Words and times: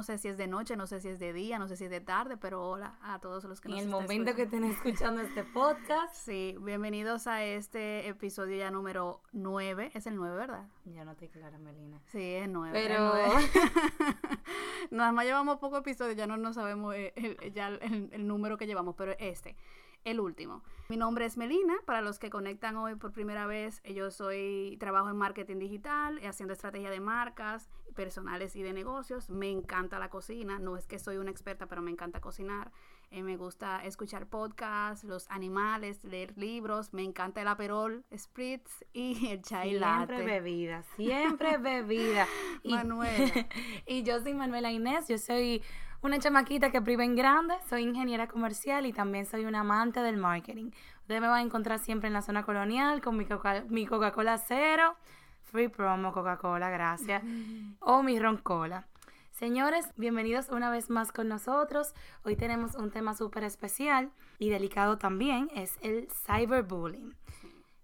No 0.00 0.04
sé 0.04 0.16
si 0.16 0.28
es 0.28 0.38
de 0.38 0.46
noche, 0.46 0.76
no 0.76 0.86
sé 0.86 0.98
si 0.98 1.08
es 1.08 1.18
de 1.18 1.34
día, 1.34 1.58
no 1.58 1.68
sé 1.68 1.76
si 1.76 1.84
es 1.84 1.90
de 1.90 2.00
tarde, 2.00 2.38
pero 2.38 2.66
hola 2.66 2.96
a 3.02 3.18
todos 3.18 3.44
los 3.44 3.60
que 3.60 3.68
En 3.68 3.72
nos 3.74 3.80
el 3.82 3.88
están 3.90 4.02
momento 4.02 4.34
que 4.34 4.42
escuchando. 4.44 4.66
estén 4.72 4.88
escuchando 4.88 5.20
este 5.20 5.44
podcast, 5.44 6.14
Sí, 6.24 6.56
bienvenidos 6.62 7.26
a 7.26 7.44
este 7.44 8.08
episodio 8.08 8.56
ya 8.56 8.70
número 8.70 9.20
9. 9.32 9.90
Es 9.92 10.06
el 10.06 10.16
9, 10.16 10.34
¿verdad? 10.36 10.66
yo 10.86 11.04
no 11.04 11.10
estoy 11.12 11.28
clara, 11.28 11.58
Melina. 11.58 12.00
Sí, 12.06 12.18
es 12.32 12.48
9. 12.48 12.70
Pero- 12.72 13.12
Nada 14.90 15.12
más 15.12 15.26
llevamos 15.26 15.58
pocos 15.58 15.80
episodios, 15.80 16.16
ya 16.16 16.26
no, 16.26 16.38
no 16.38 16.54
sabemos 16.54 16.94
eh, 16.94 17.12
el, 17.16 17.52
ya 17.52 17.68
el, 17.68 18.08
el 18.10 18.26
número 18.26 18.56
que 18.56 18.66
llevamos, 18.66 18.94
pero 18.96 19.12
este, 19.18 19.54
el 20.04 20.20
último. 20.20 20.62
Mi 20.88 20.96
nombre 20.96 21.24
es 21.24 21.36
Melina, 21.36 21.76
para 21.86 22.00
los 22.00 22.18
que 22.18 22.30
conectan 22.30 22.76
hoy 22.76 22.96
por 22.96 23.12
primera 23.12 23.46
vez, 23.46 23.80
eh, 23.84 23.94
yo 23.94 24.10
soy, 24.10 24.76
trabajo 24.80 25.08
en 25.08 25.16
marketing 25.16 25.58
digital, 25.58 26.18
eh, 26.18 26.26
haciendo 26.26 26.52
estrategia 26.52 26.90
de 26.90 27.00
marcas 27.00 27.70
personales 27.94 28.56
y 28.56 28.62
de 28.62 28.72
negocios. 28.72 29.30
Me 29.30 29.50
encanta 29.50 29.98
la 29.98 30.08
cocina, 30.08 30.58
no 30.58 30.76
es 30.76 30.86
que 30.86 30.98
soy 30.98 31.18
una 31.18 31.30
experta, 31.30 31.66
pero 31.66 31.82
me 31.82 31.90
encanta 31.90 32.20
cocinar. 32.20 32.72
Eh, 33.12 33.22
me 33.22 33.36
gusta 33.36 33.84
escuchar 33.84 34.26
podcasts, 34.26 35.04
los 35.04 35.28
animales, 35.30 36.02
leer 36.04 36.36
libros, 36.38 36.94
me 36.94 37.02
encanta 37.02 37.42
el 37.42 37.48
aperol, 37.48 38.04
spritz 38.16 38.84
y 38.92 39.28
el 39.28 39.42
chai 39.42 39.70
Siempre 39.70 39.80
latte. 39.80 40.24
bebida, 40.24 40.82
siempre 40.96 41.58
bebida. 41.58 42.26
Y, 42.62 42.72
Manuela. 42.72 43.46
y 43.86 44.02
yo 44.04 44.20
soy 44.20 44.34
Manuela 44.34 44.70
Inés, 44.70 45.08
yo 45.08 45.18
soy 45.18 45.62
una 46.02 46.18
chamaquita 46.18 46.70
que 46.70 46.80
priva 46.80 47.04
en 47.04 47.14
grande, 47.14 47.54
soy 47.68 47.82
ingeniera 47.82 48.26
comercial 48.26 48.86
y 48.86 48.92
también 48.92 49.26
soy 49.26 49.44
una 49.44 49.60
amante 49.60 50.00
del 50.00 50.16
marketing. 50.16 50.70
Ustedes 51.02 51.20
me 51.20 51.28
van 51.28 51.38
a 51.40 51.42
encontrar 51.42 51.78
siempre 51.78 52.06
en 52.08 52.14
la 52.14 52.22
zona 52.22 52.42
colonial 52.44 53.00
con 53.02 53.16
mi 53.16 53.26
Coca- 53.26 53.64
mi 53.68 53.86
Coca-Cola 53.86 54.38
cero, 54.38 54.96
free 55.42 55.68
promo 55.68 56.12
Coca-Cola, 56.12 56.70
gracias, 56.70 57.22
o 57.80 58.02
mi 58.02 58.18
ron 58.18 58.38
cola. 58.38 58.86
Señores, 59.32 59.92
bienvenidos 59.96 60.48
una 60.50 60.70
vez 60.70 60.90
más 60.90 61.12
con 61.12 61.28
nosotros. 61.28 61.94
Hoy 62.24 62.36
tenemos 62.36 62.74
un 62.74 62.90
tema 62.90 63.14
súper 63.14 63.44
especial 63.44 64.10
y 64.38 64.50
delicado 64.50 64.98
también, 64.98 65.50
es 65.54 65.78
el 65.82 66.08
cyberbullying. 66.26 67.14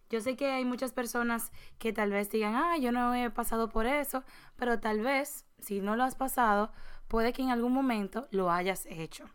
Yo 0.08 0.20
sé 0.20 0.36
que 0.36 0.52
hay 0.52 0.64
muchas 0.64 0.92
personas 0.92 1.50
que 1.78 1.92
tal 1.92 2.10
vez 2.12 2.30
digan, 2.30 2.54
ah, 2.54 2.76
yo 2.78 2.92
no 2.92 3.12
he 3.14 3.28
pasado 3.30 3.68
por 3.68 3.86
eso, 3.86 4.22
pero 4.56 4.78
tal 4.78 5.00
vez, 5.00 5.44
si 5.58 5.80
no 5.80 5.96
lo 5.96 6.04
has 6.04 6.14
pasado, 6.14 6.70
puede 7.08 7.32
que 7.32 7.42
en 7.42 7.50
algún 7.50 7.72
momento 7.72 8.26
lo 8.30 8.50
hayas 8.50 8.86
hecho. 8.86 9.26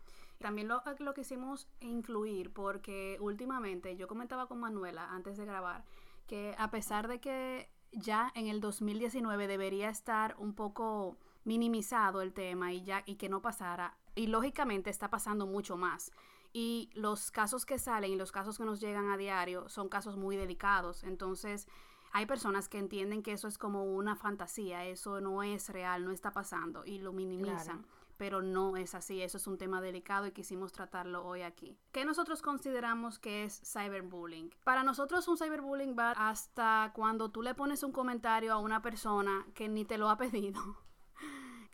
También 0.42 0.68
lo, 0.68 0.82
quisimos 1.14 1.68
incluir 1.80 2.52
porque 2.52 3.16
últimamente 3.20 3.96
yo 3.96 4.08
comentaba 4.08 4.46
con 4.46 4.58
Manuela 4.58 5.08
antes 5.10 5.36
de 5.36 5.46
grabar 5.46 5.84
que 6.26 6.54
a 6.58 6.70
pesar 6.70 7.06
de 7.06 7.20
que 7.20 7.70
ya 7.92 8.32
en 8.34 8.48
el 8.48 8.60
2019 8.60 9.46
debería 9.46 9.88
estar 9.88 10.34
un 10.38 10.54
poco 10.54 11.16
minimizado 11.44 12.22
el 12.22 12.32
tema 12.32 12.72
y 12.72 12.82
ya 12.82 13.04
y 13.06 13.16
que 13.16 13.28
no 13.28 13.40
pasara 13.40 13.96
y 14.16 14.26
lógicamente 14.26 14.90
está 14.90 15.10
pasando 15.10 15.46
mucho 15.46 15.76
más 15.76 16.10
y 16.52 16.90
los 16.94 17.30
casos 17.30 17.64
que 17.64 17.78
salen 17.78 18.12
y 18.12 18.16
los 18.16 18.32
casos 18.32 18.58
que 18.58 18.64
nos 18.64 18.80
llegan 18.80 19.10
a 19.10 19.16
diario 19.16 19.68
son 19.68 19.88
casos 19.88 20.16
muy 20.16 20.36
delicados 20.36 21.04
entonces 21.04 21.68
hay 22.12 22.26
personas 22.26 22.68
que 22.68 22.78
entienden 22.78 23.22
que 23.22 23.32
eso 23.32 23.48
es 23.48 23.58
como 23.58 23.84
una 23.84 24.16
fantasía 24.16 24.84
eso 24.86 25.20
no 25.20 25.42
es 25.42 25.68
real 25.70 26.04
no 26.04 26.10
está 26.10 26.32
pasando 26.32 26.84
y 26.84 26.98
lo 26.98 27.12
minimizan 27.12 27.78
Claro. 27.82 28.02
pero 28.18 28.40
no 28.42 28.76
es 28.76 28.94
así, 28.94 29.20
eso 29.20 29.36
es 29.38 29.46
un 29.48 29.58
tema 29.58 29.80
delicado 29.80 30.26
y 30.26 30.32
quisimos 30.32 30.70
tratarlo 30.70 31.24
hoy 31.24 31.42
aquí. 31.42 31.76
¿Qué 31.90 32.04
nosotros 32.04 32.40
consideramos 32.40 33.18
que 33.18 33.42
es 33.44 33.60
cyberbullying? 33.64 34.50
Para 34.62 34.84
nosotros 34.84 35.26
un 35.26 35.36
cyberbullying 35.36 35.96
va 35.98 36.12
hasta 36.12 36.92
cuando 36.94 37.30
tú 37.32 37.42
le 37.42 37.54
pones 37.54 37.82
un 37.82 37.90
comentario 37.90 38.52
a 38.52 38.58
una 38.58 38.80
persona 38.80 39.44
que 39.54 39.68
ni 39.68 39.84
te 39.84 39.98
lo 39.98 40.08
ha 40.08 40.16
pedido 40.24 40.60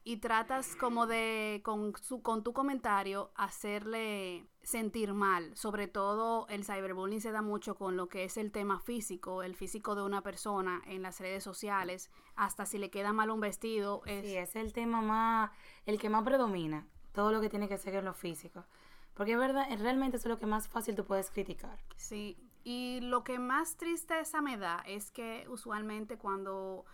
y 0.08 0.16
tratas 0.16 0.74
como 0.74 1.06
de 1.06 1.60
con 1.62 1.92
su 2.00 2.22
con 2.22 2.42
tu 2.42 2.54
comentario 2.54 3.30
hacerle 3.34 4.46
sentir 4.62 5.12
mal. 5.12 5.54
Sobre 5.54 5.86
todo 5.86 6.46
el 6.48 6.64
cyberbullying 6.64 7.20
se 7.20 7.30
da 7.30 7.42
mucho 7.42 7.74
con 7.74 7.98
lo 7.98 8.08
que 8.08 8.24
es 8.24 8.38
el 8.38 8.50
tema 8.50 8.80
físico, 8.80 9.42
el 9.42 9.54
físico 9.54 9.94
de 9.94 10.02
una 10.02 10.22
persona 10.22 10.80
en 10.86 11.02
las 11.02 11.20
redes 11.20 11.44
sociales, 11.44 12.10
hasta 12.36 12.64
si 12.64 12.78
le 12.78 12.88
queda 12.88 13.12
mal 13.12 13.28
un 13.28 13.40
vestido, 13.40 14.00
es 14.06 14.24
Sí, 14.24 14.34
es 14.34 14.56
el 14.56 14.72
tema 14.72 15.02
más, 15.02 15.50
el 15.84 15.98
que 15.98 16.08
más 16.08 16.24
predomina, 16.24 16.86
todo 17.12 17.30
lo 17.30 17.42
que 17.42 17.50
tiene 17.50 17.68
que 17.68 17.76
ser 17.76 17.94
en 17.96 18.06
lo 18.06 18.14
físico. 18.14 18.64
Porque 19.12 19.32
es 19.32 19.38
verdad, 19.38 19.66
realmente 19.78 20.16
eso 20.16 20.28
es 20.28 20.30
lo 20.30 20.38
que 20.38 20.46
más 20.46 20.68
fácil 20.68 20.94
tú 20.94 21.04
puedes 21.04 21.30
criticar. 21.30 21.78
Sí, 21.96 22.38
y 22.64 23.00
lo 23.02 23.24
que 23.24 23.38
más 23.38 23.76
tristeza 23.76 24.40
me 24.40 24.56
da 24.56 24.82
es 24.86 25.10
que 25.10 25.44
usualmente 25.50 26.16
cuando 26.16 26.86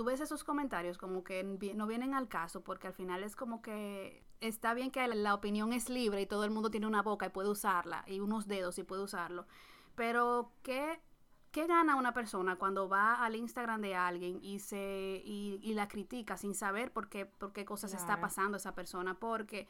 tú 0.00 0.04
ves 0.04 0.22
esos 0.22 0.44
comentarios 0.44 0.96
como 0.96 1.22
que 1.22 1.44
no 1.44 1.86
vienen 1.86 2.14
al 2.14 2.26
caso, 2.26 2.64
porque 2.64 2.86
al 2.86 2.94
final 2.94 3.22
es 3.22 3.36
como 3.36 3.60
que 3.60 4.24
está 4.40 4.72
bien 4.72 4.90
que 4.90 5.06
la 5.08 5.34
opinión 5.34 5.74
es 5.74 5.90
libre 5.90 6.22
y 6.22 6.26
todo 6.26 6.44
el 6.44 6.50
mundo 6.50 6.70
tiene 6.70 6.86
una 6.86 7.02
boca 7.02 7.26
y 7.26 7.28
puede 7.28 7.50
usarla, 7.50 8.02
y 8.06 8.18
unos 8.18 8.46
dedos 8.46 8.78
y 8.78 8.82
puede 8.82 9.02
usarlo, 9.02 9.46
pero 9.96 10.54
¿qué, 10.62 11.02
qué 11.50 11.66
gana 11.66 11.96
una 11.96 12.14
persona 12.14 12.56
cuando 12.56 12.88
va 12.88 13.22
al 13.22 13.36
Instagram 13.36 13.82
de 13.82 13.94
alguien 13.94 14.38
y, 14.42 14.60
se, 14.60 15.20
y, 15.22 15.60
y 15.62 15.74
la 15.74 15.86
critica 15.86 16.38
sin 16.38 16.54
saber 16.54 16.94
por 16.94 17.10
qué, 17.10 17.26
por 17.26 17.52
qué 17.52 17.66
cosas 17.66 17.92
está 17.92 18.22
pasando 18.22 18.56
esa 18.56 18.74
persona? 18.74 19.20
Porque 19.20 19.68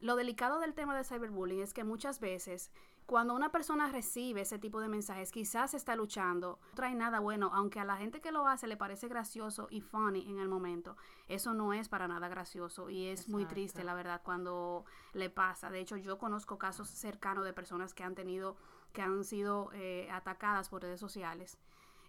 lo 0.00 0.16
delicado 0.16 0.60
del 0.60 0.72
tema 0.72 0.96
del 0.96 1.04
cyberbullying 1.04 1.60
es 1.60 1.74
que 1.74 1.84
muchas 1.84 2.20
veces 2.20 2.72
cuando 3.08 3.32
una 3.34 3.50
persona 3.50 3.88
recibe 3.88 4.42
ese 4.42 4.58
tipo 4.58 4.82
de 4.82 4.88
mensajes, 4.90 5.32
quizás 5.32 5.72
está 5.72 5.96
luchando, 5.96 6.58
no 6.60 6.74
trae 6.74 6.94
nada 6.94 7.20
bueno, 7.20 7.50
aunque 7.54 7.80
a 7.80 7.84
la 7.86 7.96
gente 7.96 8.20
que 8.20 8.30
lo 8.30 8.46
hace 8.46 8.66
le 8.66 8.76
parece 8.76 9.08
gracioso 9.08 9.66
y 9.70 9.80
funny 9.80 10.28
en 10.28 10.38
el 10.38 10.46
momento, 10.46 10.94
eso 11.26 11.54
no 11.54 11.72
es 11.72 11.88
para 11.88 12.06
nada 12.06 12.28
gracioso 12.28 12.90
y 12.90 13.06
es 13.06 13.30
muy 13.30 13.46
triste, 13.46 13.82
la 13.82 13.94
verdad, 13.94 14.20
cuando 14.22 14.84
le 15.14 15.30
pasa. 15.30 15.70
De 15.70 15.80
hecho, 15.80 15.96
yo 15.96 16.18
conozco 16.18 16.58
casos 16.58 16.90
cercanos 16.90 17.46
de 17.46 17.54
personas 17.54 17.94
que 17.94 18.04
han 18.04 18.14
tenido, 18.14 18.58
que 18.92 19.00
han 19.00 19.24
sido 19.24 19.70
eh, 19.72 20.10
atacadas 20.10 20.68
por 20.68 20.82
redes 20.82 21.00
sociales 21.00 21.56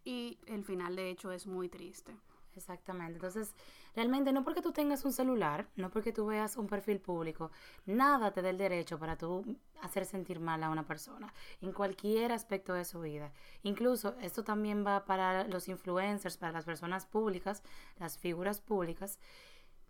y 0.03 0.37
el 0.47 0.65
final, 0.65 0.97
de 0.97 1.11
hecho, 1.11 1.31
es 1.31 1.47
muy 1.47 1.69
triste. 1.69 2.13
Exactamente. 2.59 3.13
Entonces, 3.13 3.55
realmente 3.95 4.33
no 4.33 4.43
porque 4.43 4.61
tú 4.61 4.73
tengas 4.73 5.05
un 5.05 5.13
celular, 5.13 5.67
no 5.77 5.89
porque 5.89 6.11
tú 6.11 6.25
veas 6.25 6.57
un 6.57 6.67
perfil 6.67 6.99
público, 6.99 7.51
nada 7.85 8.31
te 8.31 8.41
da 8.41 8.49
el 8.49 8.57
derecho 8.57 8.99
para 8.99 9.17
tú 9.17 9.55
hacer 9.81 10.05
sentir 10.05 10.41
mal 10.41 10.61
a 10.61 10.69
una 10.69 10.85
persona 10.85 11.33
en 11.61 11.71
cualquier 11.71 12.33
aspecto 12.33 12.73
de 12.73 12.83
su 12.83 12.99
vida. 12.99 13.31
Incluso 13.63 14.15
esto 14.19 14.43
también 14.43 14.85
va 14.85 15.05
para 15.05 15.47
los 15.47 15.69
influencers, 15.69 16.37
para 16.37 16.51
las 16.51 16.65
personas 16.65 17.05
públicas, 17.05 17.63
las 17.97 18.17
figuras 18.17 18.59
públicas. 18.59 19.19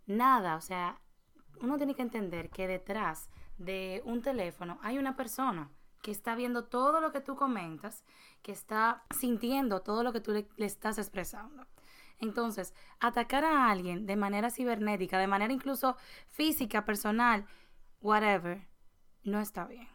Nada, 0.06 0.54
o 0.54 0.60
sea, 0.60 1.00
uno 1.60 1.76
tiene 1.76 1.94
que 1.96 2.02
entender 2.02 2.50
que 2.50 2.68
detrás 2.68 3.28
de 3.58 4.00
un 4.04 4.22
teléfono 4.22 4.78
hay 4.82 4.96
una 4.96 5.16
persona 5.16 5.70
que 6.02 6.10
está 6.10 6.34
viendo 6.34 6.64
todo 6.64 7.00
lo 7.00 7.12
que 7.12 7.20
tú 7.20 7.36
comentas, 7.36 8.04
que 8.42 8.52
está 8.52 9.04
sintiendo 9.18 9.80
todo 9.80 10.02
lo 10.02 10.12
que 10.12 10.20
tú 10.20 10.32
le, 10.32 10.46
estás 10.64 10.98
expresando. 10.98 11.66
Entonces, 12.20 12.74
atacar 13.00 13.44
a 13.44 13.70
alguien 13.70 14.06
de 14.06 14.16
manera 14.16 14.50
cibernética, 14.50 15.18
de 15.18 15.26
manera 15.26 15.52
incluso 15.52 15.96
física, 16.28 16.84
personal, 16.84 17.46
whatever, 18.00 18.66
no 19.24 19.40
está 19.40 19.64
bien. 19.64 19.88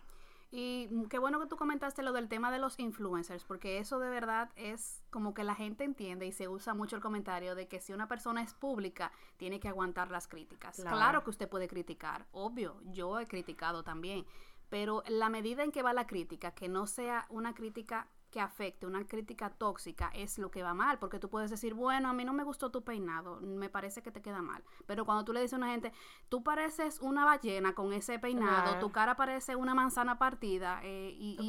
Y 0.51 0.87
mm, 0.89 1.05
qué 1.05 1.19
bueno 1.19 1.39
que 1.39 1.47
tú 1.47 1.57
comentaste 1.57 2.01
lo 2.01 2.13
del 2.13 2.29
tema 2.29 2.49
de 2.49 2.59
los 2.59 2.79
influencers, 2.79 3.43
porque 3.43 3.77
eso 3.79 3.99
de 3.99 4.09
verdad 4.09 4.49
es 4.55 5.03
como 5.09 5.33
que 5.33 5.43
la 5.43 5.53
gente 5.53 5.83
entiende 5.83 6.25
y 6.25 6.31
se 6.31 6.47
usa 6.47 6.73
mucho 6.73 6.95
el 6.95 7.01
comentario 7.01 7.55
de 7.55 7.67
que 7.67 7.81
si 7.81 7.91
una 7.93 8.07
persona 8.07 8.41
es 8.41 8.53
pública, 8.53 9.11
tiene 9.37 9.59
que 9.59 9.67
aguantar 9.67 10.11
las 10.11 10.27
críticas. 10.27 10.77
Claro. 10.77 10.95
Claro, 10.95 11.23
que 11.23 11.29
usted 11.29 11.49
puede 11.49 11.67
criticar, 11.67 12.25
obvio, 12.31 12.81
yo 12.85 13.19
he 13.19 13.27
criticado 13.27 13.83
también, 13.83 14.25
pero 14.69 15.03
la 15.07 15.29
medida 15.29 15.63
en 15.63 15.71
que 15.71 15.83
va 15.83 15.93
la 15.93 16.07
crítica, 16.07 16.51
que 16.51 16.69
no 16.69 16.87
sea 16.87 17.25
una 17.29 17.53
crítica 17.53 18.07
que 18.35 18.41
afecte, 18.41 18.85
una 18.85 19.07
crítica 19.07 19.49
tóxica, 19.49 20.09
es 20.13 20.37
lo 20.37 20.51
que 20.51 20.61
va 20.61 20.73
mal, 20.73 20.99
porque 20.99 21.19
tú 21.19 21.29
puedes 21.29 21.49
decir, 21.49 21.73
bueno, 21.73 22.09
a 22.09 22.13
mí 22.13 22.25
no 22.25 22.33
me 22.33 22.43
gustó 22.43 22.69
tu 22.69 22.83
peinado, 22.83 23.39
me 23.39 23.69
parece 23.69 24.03
que 24.03 24.11
te 24.11 24.21
queda 24.21 24.41
mal, 24.41 24.61
pero 24.85 25.05
cuando 25.05 25.23
tú 25.23 25.31
le 25.31 25.39
dices 25.39 25.53
a 25.53 25.57
una 25.57 25.71
gente, 25.71 25.93
tú 26.27 26.43
pareces 26.43 26.99
una 26.99 27.23
ballena 27.23 27.73
con 27.73 27.93
ese 27.93 28.19
peinado, 28.19 28.73
tu 28.81 28.91
cara 28.91 29.15
parece 29.15 29.55
una 29.55 29.73
manzana 29.73 30.17
partida, 30.17 30.81
eh, 30.83 31.15
y, 31.17 31.37
y- 31.43 31.47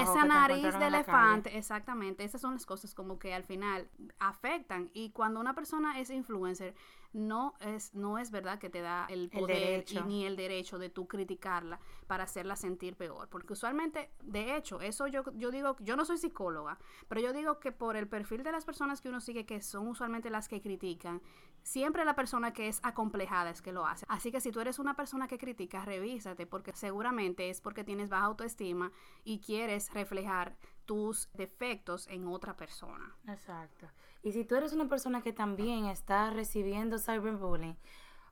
esa 0.00 0.24
nariz 0.24 0.62
de 0.78 0.86
elefante, 0.86 1.58
exactamente, 1.58 2.24
esas 2.24 2.40
son 2.40 2.54
las 2.54 2.64
cosas 2.64 2.94
como 2.94 3.18
que 3.18 3.34
al 3.34 3.44
final 3.44 3.86
afectan, 4.18 4.90
y 4.94 5.10
cuando 5.10 5.40
una 5.40 5.54
persona 5.54 6.00
es 6.00 6.08
influencer, 6.08 6.74
no 7.12 7.54
es, 7.60 7.94
no 7.94 8.18
es 8.18 8.30
verdad 8.30 8.58
que 8.58 8.68
te 8.68 8.80
da 8.80 9.06
el 9.08 9.30
poder 9.30 9.84
y 9.88 10.00
ni 10.02 10.26
el 10.26 10.36
derecho 10.36 10.78
de 10.78 10.90
tú 10.90 11.06
criticarla 11.06 11.80
para 12.06 12.24
hacerla 12.24 12.56
sentir 12.56 12.96
peor. 12.96 13.28
Porque 13.28 13.54
usualmente, 13.54 14.10
de 14.22 14.56
hecho, 14.56 14.80
eso 14.80 15.06
yo, 15.06 15.22
yo 15.34 15.50
digo, 15.50 15.76
yo 15.80 15.96
no 15.96 16.04
soy 16.04 16.18
psicóloga, 16.18 16.78
pero 17.08 17.20
yo 17.20 17.32
digo 17.32 17.60
que 17.60 17.72
por 17.72 17.96
el 17.96 18.08
perfil 18.08 18.42
de 18.42 18.52
las 18.52 18.64
personas 18.64 19.00
que 19.00 19.08
uno 19.08 19.20
sigue, 19.20 19.46
que 19.46 19.62
son 19.62 19.88
usualmente 19.88 20.30
las 20.30 20.48
que 20.48 20.60
critican, 20.60 21.22
siempre 21.62 22.04
la 22.04 22.14
persona 22.14 22.52
que 22.52 22.68
es 22.68 22.80
acomplejada 22.82 23.50
es 23.50 23.62
que 23.62 23.72
lo 23.72 23.86
hace. 23.86 24.04
Así 24.08 24.30
que 24.30 24.40
si 24.40 24.52
tú 24.52 24.60
eres 24.60 24.78
una 24.78 24.94
persona 24.94 25.28
que 25.28 25.38
critica, 25.38 25.84
revísate, 25.84 26.46
porque 26.46 26.72
seguramente 26.74 27.50
es 27.50 27.60
porque 27.60 27.84
tienes 27.84 28.10
baja 28.10 28.26
autoestima 28.26 28.92
y 29.24 29.40
quieres 29.40 29.92
reflejar 29.92 30.56
tus 30.84 31.30
defectos 31.34 32.08
en 32.08 32.26
otra 32.26 32.56
persona. 32.56 33.14
Exacto. 33.26 33.86
Y 34.22 34.32
si 34.32 34.44
tú 34.44 34.56
eres 34.56 34.72
una 34.72 34.88
persona 34.88 35.22
que 35.22 35.32
también 35.32 35.86
está 35.86 36.30
recibiendo 36.30 36.98
cyberbullying, 36.98 37.76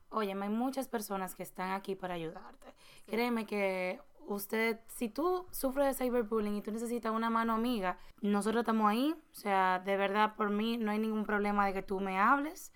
oye, 0.09 0.31
hay 0.31 0.49
muchas 0.49 0.87
personas 0.87 1.35
que 1.35 1.43
están 1.43 1.71
aquí 1.71 1.95
para 1.95 2.15
ayudarte. 2.15 2.73
Créeme 3.05 3.45
que 3.45 3.99
usted, 4.27 4.79
si 4.87 5.09
tú 5.09 5.47
sufres 5.51 5.87
de 5.87 6.05
cyberbullying 6.05 6.55
y 6.55 6.61
tú 6.61 6.71
necesitas 6.71 7.11
una 7.11 7.29
mano 7.29 7.53
amiga, 7.53 7.97
nosotros 8.21 8.61
estamos 8.61 8.89
ahí. 8.89 9.15
O 9.31 9.35
sea, 9.35 9.79
de 9.79 9.97
verdad, 9.97 10.35
por 10.35 10.49
mí 10.49 10.77
no 10.77 10.91
hay 10.91 10.99
ningún 10.99 11.25
problema 11.25 11.65
de 11.65 11.73
que 11.73 11.81
tú 11.81 11.99
me 11.99 12.19
hables, 12.19 12.71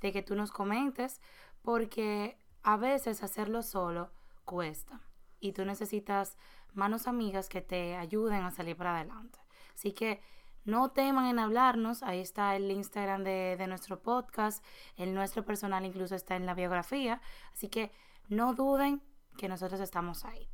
de 0.00 0.12
que 0.12 0.22
tú 0.22 0.34
nos 0.34 0.50
comentes, 0.50 1.20
porque 1.62 2.38
a 2.62 2.76
veces 2.76 3.22
hacerlo 3.22 3.62
solo 3.62 4.10
cuesta. 4.44 5.00
Y 5.40 5.52
tú 5.52 5.64
necesitas 5.64 6.38
manos 6.72 7.06
amigas 7.06 7.48
que 7.48 7.60
te 7.60 7.96
ayuden 7.96 8.42
a 8.42 8.50
salir 8.50 8.76
para 8.76 8.96
adelante. 8.96 9.38
Así 9.74 9.92
que 9.92 10.22
no 10.64 10.90
teman 10.90 11.26
en 11.26 11.38
hablarnos, 11.38 12.02
ahí 12.02 12.20
está 12.20 12.56
el 12.56 12.70
Instagram 12.70 13.24
de, 13.24 13.56
de, 13.58 13.66
nuestro 13.66 14.00
podcast, 14.00 14.64
el 14.96 15.14
nuestro 15.14 15.44
personal 15.44 15.84
incluso 15.84 16.14
está 16.14 16.36
en 16.36 16.46
la 16.46 16.54
biografía, 16.54 17.20
así 17.52 17.68
que 17.68 17.92
no 18.28 18.54
duden 18.54 19.02
que 19.36 19.48
nosotros 19.48 19.80
estamos 19.80 20.24
ahí. 20.24 20.48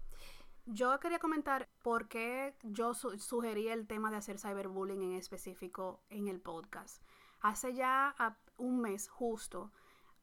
Yo 0.66 1.00
quería 1.00 1.18
comentar 1.18 1.68
por 1.82 2.08
qué 2.08 2.54
yo 2.62 2.94
su 2.94 3.18
sugerí 3.18 3.68
el 3.68 3.86
tema 3.86 4.10
de 4.10 4.18
hacer 4.18 4.38
cyberbullying 4.38 5.02
en 5.02 5.12
específico 5.14 6.00
en 6.10 6.28
el 6.28 6.40
podcast. 6.40 7.02
Hace 7.40 7.74
ya 7.74 8.14
un 8.58 8.80
mes 8.80 9.08
justo, 9.08 9.72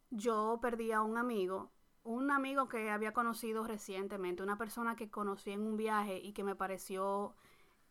yo 0.09 0.59
perdí 0.61 0.91
a 0.91 1.01
un 1.01 1.17
amigo, 1.17 1.71
un 2.03 2.31
amigo 2.31 2.69
que 2.69 2.89
había 2.89 3.11
conocido 3.11 3.65
recientemente, 3.65 4.43
una 4.43 4.57
persona 4.57 4.95
que 4.95 5.09
conocí 5.09 5.51
en 5.51 5.61
un 5.61 5.75
viaje 5.75 6.17
y 6.19 6.31
que 6.33 6.43
me 6.43 6.55
pareció 6.55 7.35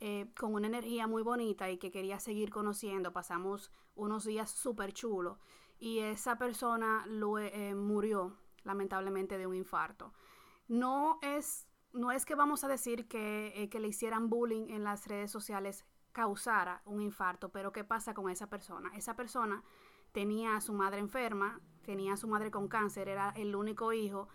eh, 0.00 0.31
con 0.38 0.54
una 0.54 0.66
energía 0.66 1.06
muy 1.06 1.22
bonita 1.22 1.70
y 1.70 1.78
que 1.78 1.90
quería 1.90 2.20
seguir 2.20 2.50
conociendo. 2.50 3.12
Pasamos 3.12 3.72
unos 3.94 4.25
días 4.25 4.50
súper 4.50 4.93
chulos 4.93 5.38
y 5.78 6.00
esa 6.00 6.37
persona 6.38 7.06
eh, 7.06 7.75
murió 7.75 8.37
lamentablemente 8.64 9.38
de 9.38 9.46
un 9.46 9.54
infarto. 9.54 10.12
No 10.69 11.19
es 11.22 11.66
no 11.93 12.12
es 12.12 12.26
que 12.26 12.34
vamos 12.34 12.62
a 12.62 12.69
decir 12.69 13.08
que, 13.08 13.52
eh, 13.56 13.70
que 13.70 13.81
le 13.81 13.88
hicieran 13.88 14.28
bullying 14.28 14.69
en 14.69 14.84
las 14.84 15.06
redes 15.06 15.31
sociales 15.31 15.87
causara 16.12 16.82
un 16.84 17.00
infarto, 17.00 17.50
pero 17.50 17.72
¿qué 17.72 17.84
pasa 17.84 18.12
con 18.12 18.31
esa 18.31 18.48
persona? 18.48 18.90
Esa 18.94 19.16
persona 19.16 19.62
tenía 20.12 20.56
a 20.56 20.60
su 20.60 20.72
madre 20.72 21.00
enferma, 21.00 21.60
tenía 21.82 22.14
a 22.14 22.16
su 22.16 22.28
madre 22.28 22.50
con 22.50 22.69
cáncer, 22.69 23.08
era 23.08 23.31
el 23.31 23.54
único 23.54 23.93
hijo, 23.93 24.28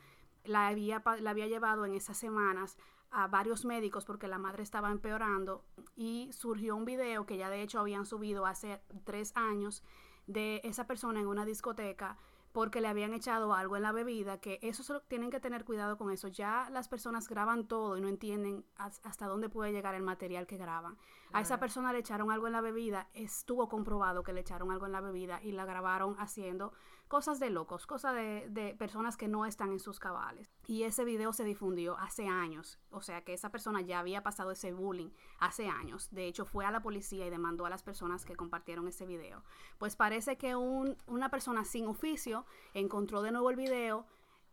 la 0.43 0.67
había, 0.67 1.03
la 1.19 1.29
había 1.29 1.47
llevado 1.47 1.85
en 1.85 1.93
esas 1.93 2.17
semanas 2.17 2.77
a 3.11 3.27
varios 3.27 3.65
médicos 3.65 4.05
porque 4.05 4.27
la 4.27 4.37
madre 4.37 4.63
estaba 4.63 4.89
empeorando 4.91 5.65
y 5.95 6.29
surgió 6.31 6.75
un 6.75 6.85
video 6.85 7.25
que 7.25 7.37
ya 7.37 7.49
de 7.49 7.61
hecho 7.61 7.79
habían 7.79 8.05
subido 8.05 8.45
hace 8.45 8.81
tres 9.03 9.33
años 9.35 9.83
de 10.27 10.61
esa 10.63 10.87
persona 10.87 11.19
en 11.19 11.27
una 11.27 11.45
discoteca 11.45 12.17
porque 12.51 12.81
le 12.81 12.87
habían 12.87 13.13
echado 13.13 13.53
algo 13.53 13.77
en 13.77 13.83
la 13.83 13.91
bebida, 13.91 14.39
que 14.39 14.59
eso 14.61 14.83
solo, 14.83 15.01
tienen 15.01 15.29
que 15.31 15.39
tener 15.39 15.63
cuidado 15.63 15.97
con 15.97 16.11
eso. 16.11 16.27
Ya 16.27 16.69
las 16.69 16.89
personas 16.89 17.29
graban 17.29 17.67
todo 17.67 17.97
y 17.97 18.01
no 18.01 18.09
entienden 18.09 18.65
hasta 18.75 19.27
dónde 19.27 19.49
puede 19.49 19.71
llegar 19.71 19.95
el 19.95 20.03
material 20.03 20.47
que 20.47 20.57
graban. 20.57 20.97
A 21.33 21.41
esa 21.41 21.59
persona 21.59 21.93
le 21.93 21.99
echaron 21.99 22.29
algo 22.29 22.47
en 22.47 22.53
la 22.53 22.61
bebida, 22.61 23.09
estuvo 23.13 23.69
comprobado 23.69 24.23
que 24.23 24.33
le 24.33 24.41
echaron 24.41 24.71
algo 24.71 24.85
en 24.85 24.91
la 24.91 25.01
bebida 25.01 25.41
y 25.41 25.53
la 25.53 25.65
grabaron 25.65 26.15
haciendo 26.19 26.73
cosas 27.07 27.39
de 27.39 27.49
locos, 27.49 27.87
cosas 27.87 28.15
de, 28.15 28.47
de, 28.49 28.75
personas 28.75 29.17
que 29.17 29.27
no 29.27 29.45
están 29.45 29.71
en 29.71 29.79
sus 29.79 29.99
cabales. 29.99 30.53
Y 30.67 30.83
ese 30.83 31.05
video 31.05 31.31
se 31.33 31.43
difundió 31.43 31.97
hace 31.97 32.27
años, 32.27 32.79
o 32.89 33.01
sea 33.01 33.23
que 33.23 33.33
esa 33.33 33.49
persona 33.49 33.81
ya 33.81 33.99
había 33.99 34.23
pasado 34.23 34.51
ese 34.51 34.73
bullying 34.73 35.09
hace 35.39 35.67
años. 35.67 36.09
De 36.11 36.25
hecho, 36.25 36.45
fue 36.45 36.65
a 36.65 36.71
la 36.71 36.81
policía 36.81 37.25
y 37.25 37.29
demandó 37.29 37.65
a 37.65 37.69
las 37.69 37.83
personas 37.83 38.25
que 38.25 38.35
compartieron 38.35 38.87
ese 38.87 39.05
video. 39.05 39.43
Pues 39.77 39.95
parece 39.95 40.37
que 40.37 40.55
un, 40.55 40.97
una 41.07 41.29
persona 41.29 41.63
sin 41.63 41.87
oficio 41.87 42.45
encontró 42.73 43.21
de 43.21 43.31
nuevo 43.31 43.49
el 43.49 43.55
video 43.55 44.05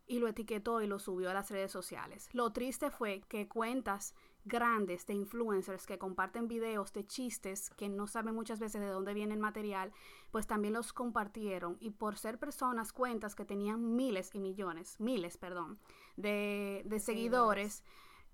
y 0.09 0.19
lo 0.19 0.27
etiquetó 0.27 0.81
y 0.81 0.87
lo 0.87 0.97
subió 0.99 1.29
a 1.29 1.33
las 1.33 1.51
redes 1.51 1.71
sociales. 1.71 2.29
Lo 2.33 2.51
triste 2.51 2.89
fue 2.89 3.21
que 3.29 3.47
cuentas 3.47 4.15
grandes 4.45 5.05
de 5.05 5.13
influencers 5.13 5.85
que 5.85 5.97
comparten 5.97 6.47
videos 6.47 6.93
de 6.93 7.05
chistes 7.05 7.69
que 7.71 7.89
no 7.89 8.07
saben 8.07 8.35
muchas 8.35 8.59
veces 8.59 8.81
de 8.81 8.87
dónde 8.87 9.13
viene 9.13 9.33
el 9.33 9.39
material, 9.39 9.91
pues 10.31 10.47
también 10.47 10.73
los 10.73 10.93
compartieron 10.93 11.77
y 11.79 11.91
por 11.91 12.17
ser 12.17 12.39
personas 12.39 12.93
cuentas 12.93 13.35
que 13.35 13.45
tenían 13.45 13.95
miles 13.95 14.31
y 14.33 14.39
millones, 14.39 14.99
miles, 14.99 15.37
perdón, 15.37 15.79
de, 16.15 16.83
de 16.85 16.99
seguidores, 16.99 17.83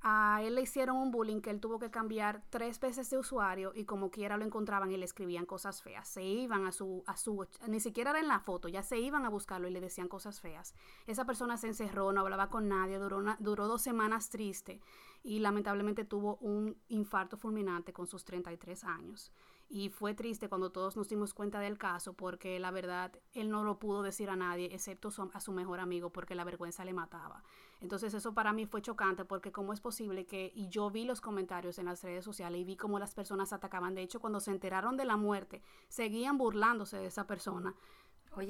a 0.07 0.41
él 0.43 0.53
le 0.53 0.61
hicieron 0.61 0.97
un 0.97 1.09
bullying 1.09 1.41
que 1.41 1.49
él 1.49 1.59
tuvo 1.59 1.79
que 1.79 1.89
cambiar 1.89 2.43
tres 2.51 2.79
veces 2.79 3.09
de 3.09 3.17
usuario 3.17 3.71
y 3.73 3.85
como 3.85 4.11
quiera 4.11 4.37
lo 4.37 4.45
encontraban 4.45 4.91
y 4.91 4.97
le 4.97 5.05
escribían 5.05 5.47
cosas 5.47 5.81
feas. 5.81 6.07
Se 6.07 6.23
iban 6.23 6.67
a 6.67 6.71
su, 6.71 7.03
a 7.07 7.17
su, 7.17 7.47
ni 7.67 7.79
siquiera 7.79 8.11
era 8.11 8.19
en 8.19 8.27
la 8.27 8.39
foto, 8.39 8.67
ya 8.67 8.83
se 8.83 8.99
iban 8.99 9.25
a 9.25 9.29
buscarlo 9.29 9.67
y 9.67 9.71
le 9.71 9.81
decían 9.81 10.07
cosas 10.07 10.41
feas. 10.41 10.75
Esa 11.07 11.25
persona 11.25 11.57
se 11.57 11.67
encerró, 11.67 12.11
no 12.11 12.21
hablaba 12.21 12.49
con 12.49 12.67
nadie, 12.67 12.99
duró, 12.99 13.23
duró 13.39 13.67
dos 13.67 13.81
semanas 13.81 14.29
triste 14.29 14.79
y 15.25 15.39
lamentablemente 15.39 16.05
tuvo 16.05 16.35
un 16.35 16.77
infarto 16.87 17.35
fulminante 17.35 17.91
con 17.91 18.05
sus 18.05 18.23
33 18.23 18.83
años. 18.83 19.31
Y 19.67 19.89
fue 19.89 20.13
triste 20.13 20.47
cuando 20.47 20.71
todos 20.71 20.95
nos 20.95 21.09
dimos 21.09 21.33
cuenta 21.33 21.59
del 21.59 21.79
caso 21.79 22.13
porque 22.13 22.59
la 22.59 22.69
verdad 22.69 23.11
él 23.33 23.49
no 23.49 23.63
lo 23.63 23.79
pudo 23.79 24.03
decir 24.03 24.29
a 24.29 24.35
nadie 24.35 24.69
excepto 24.71 25.09
a 25.33 25.39
su 25.39 25.51
mejor 25.51 25.79
amigo 25.79 26.11
porque 26.11 26.35
la 26.35 26.43
vergüenza 26.43 26.85
le 26.85 26.93
mataba. 26.93 27.43
Entonces 27.81 28.13
eso 28.13 28.35
para 28.35 28.53
mí 28.53 28.67
fue 28.67 28.83
chocante 28.83 29.25
porque 29.25 29.51
cómo 29.51 29.73
es 29.73 29.81
posible 29.81 30.27
que, 30.27 30.51
y 30.53 30.67
yo 30.67 30.91
vi 30.91 31.05
los 31.05 31.21
comentarios 31.21 31.79
en 31.79 31.85
las 31.85 32.03
redes 32.03 32.23
sociales 32.23 32.61
y 32.61 32.63
vi 32.63 32.75
cómo 32.75 32.99
las 32.99 33.15
personas 33.15 33.51
atacaban. 33.51 33.95
De 33.95 34.03
hecho, 34.03 34.19
cuando 34.19 34.39
se 34.39 34.51
enteraron 34.51 34.95
de 34.95 35.05
la 35.05 35.17
muerte, 35.17 35.63
seguían 35.87 36.37
burlándose 36.37 36.97
de 36.97 37.07
esa 37.07 37.25
persona 37.25 37.73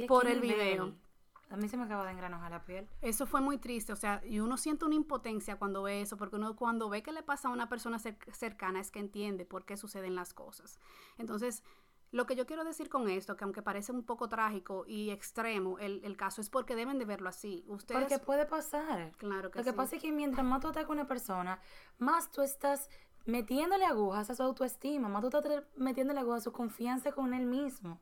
por 0.10 0.27
el 0.27 0.42
video. 0.42 0.94
A 1.50 1.58
mí 1.58 1.70
se 1.70 1.78
me 1.78 1.84
acaba 1.84 2.06
de 2.06 2.12
engranojar 2.12 2.52
la 2.52 2.64
piel. 2.66 2.88
Eso 3.02 3.26
fue 3.26 3.40
muy 3.42 3.58
triste, 3.58 3.94
o 3.94 3.96
sea, 3.96 4.22
y 4.26 4.40
uno 4.40 4.58
siente 4.58 4.86
una 4.86 4.96
impotencia 4.96 5.58
cuando 5.58 5.84
ve 5.84 6.02
eso, 6.02 6.18
porque 6.18 6.36
uno 6.38 6.56
cuando 6.56 6.90
ve 6.90 7.04
que 7.04 7.12
le 7.12 7.24
pasa 7.24 7.50
a 7.50 7.52
una 7.52 7.70
persona 7.70 8.00
cercana 8.00 8.80
es 8.80 8.92
que 8.92 9.00
entiende 9.00 9.46
por 9.46 9.66
qué 9.66 9.78
suceden 9.78 10.16
las 10.16 10.34
cosas. 10.34 10.80
Entonces, 11.18 11.64
lo 12.12 12.26
que 12.26 12.36
yo 12.36 12.46
quiero 12.46 12.64
decir 12.64 12.90
con 12.90 13.10
esto, 13.10 13.36
que 13.36 13.44
aunque 13.44 13.62
parece 13.62 13.92
un 13.92 14.04
poco 14.04 14.30
trágico 14.30 14.86
y 14.88 15.10
extremo 15.12 15.78
el, 15.80 16.02
el 16.04 16.16
caso, 16.18 16.42
es 16.42 16.50
porque 16.50 16.76
deben 16.76 16.98
de 16.98 17.06
verlo 17.06 17.30
así. 17.30 17.66
Ustedes... 17.68 18.02
Porque 18.02 18.20
puede 18.20 18.46
pasar. 18.46 19.12
Claro 19.18 19.52
que 19.52 19.60
Lo 19.60 19.66
que 19.66 19.74
pasa 19.74 19.98
es 19.98 20.02
que 20.02 20.12
mientras 20.12 20.46
más 20.46 20.62
tú 20.62 20.70
atacas 20.70 20.90
a 20.90 20.94
una 20.94 21.08
persona, 21.08 21.60
más 21.98 22.32
tú 22.32 22.42
estás 22.42 22.90
metiéndole 23.25 23.86
agujas 23.86 24.30
a 24.30 24.36
su 24.36 24.44
autoestima, 24.44 25.10
más 25.10 25.22
tú 25.22 25.28
estás 25.28 25.64
metiéndole 25.75 26.20
agujas 26.20 26.42
a 26.42 26.44
su 26.46 26.54
confianza 26.54 27.12
con 27.12 27.34
él 27.34 27.46
mismo. 27.46 28.00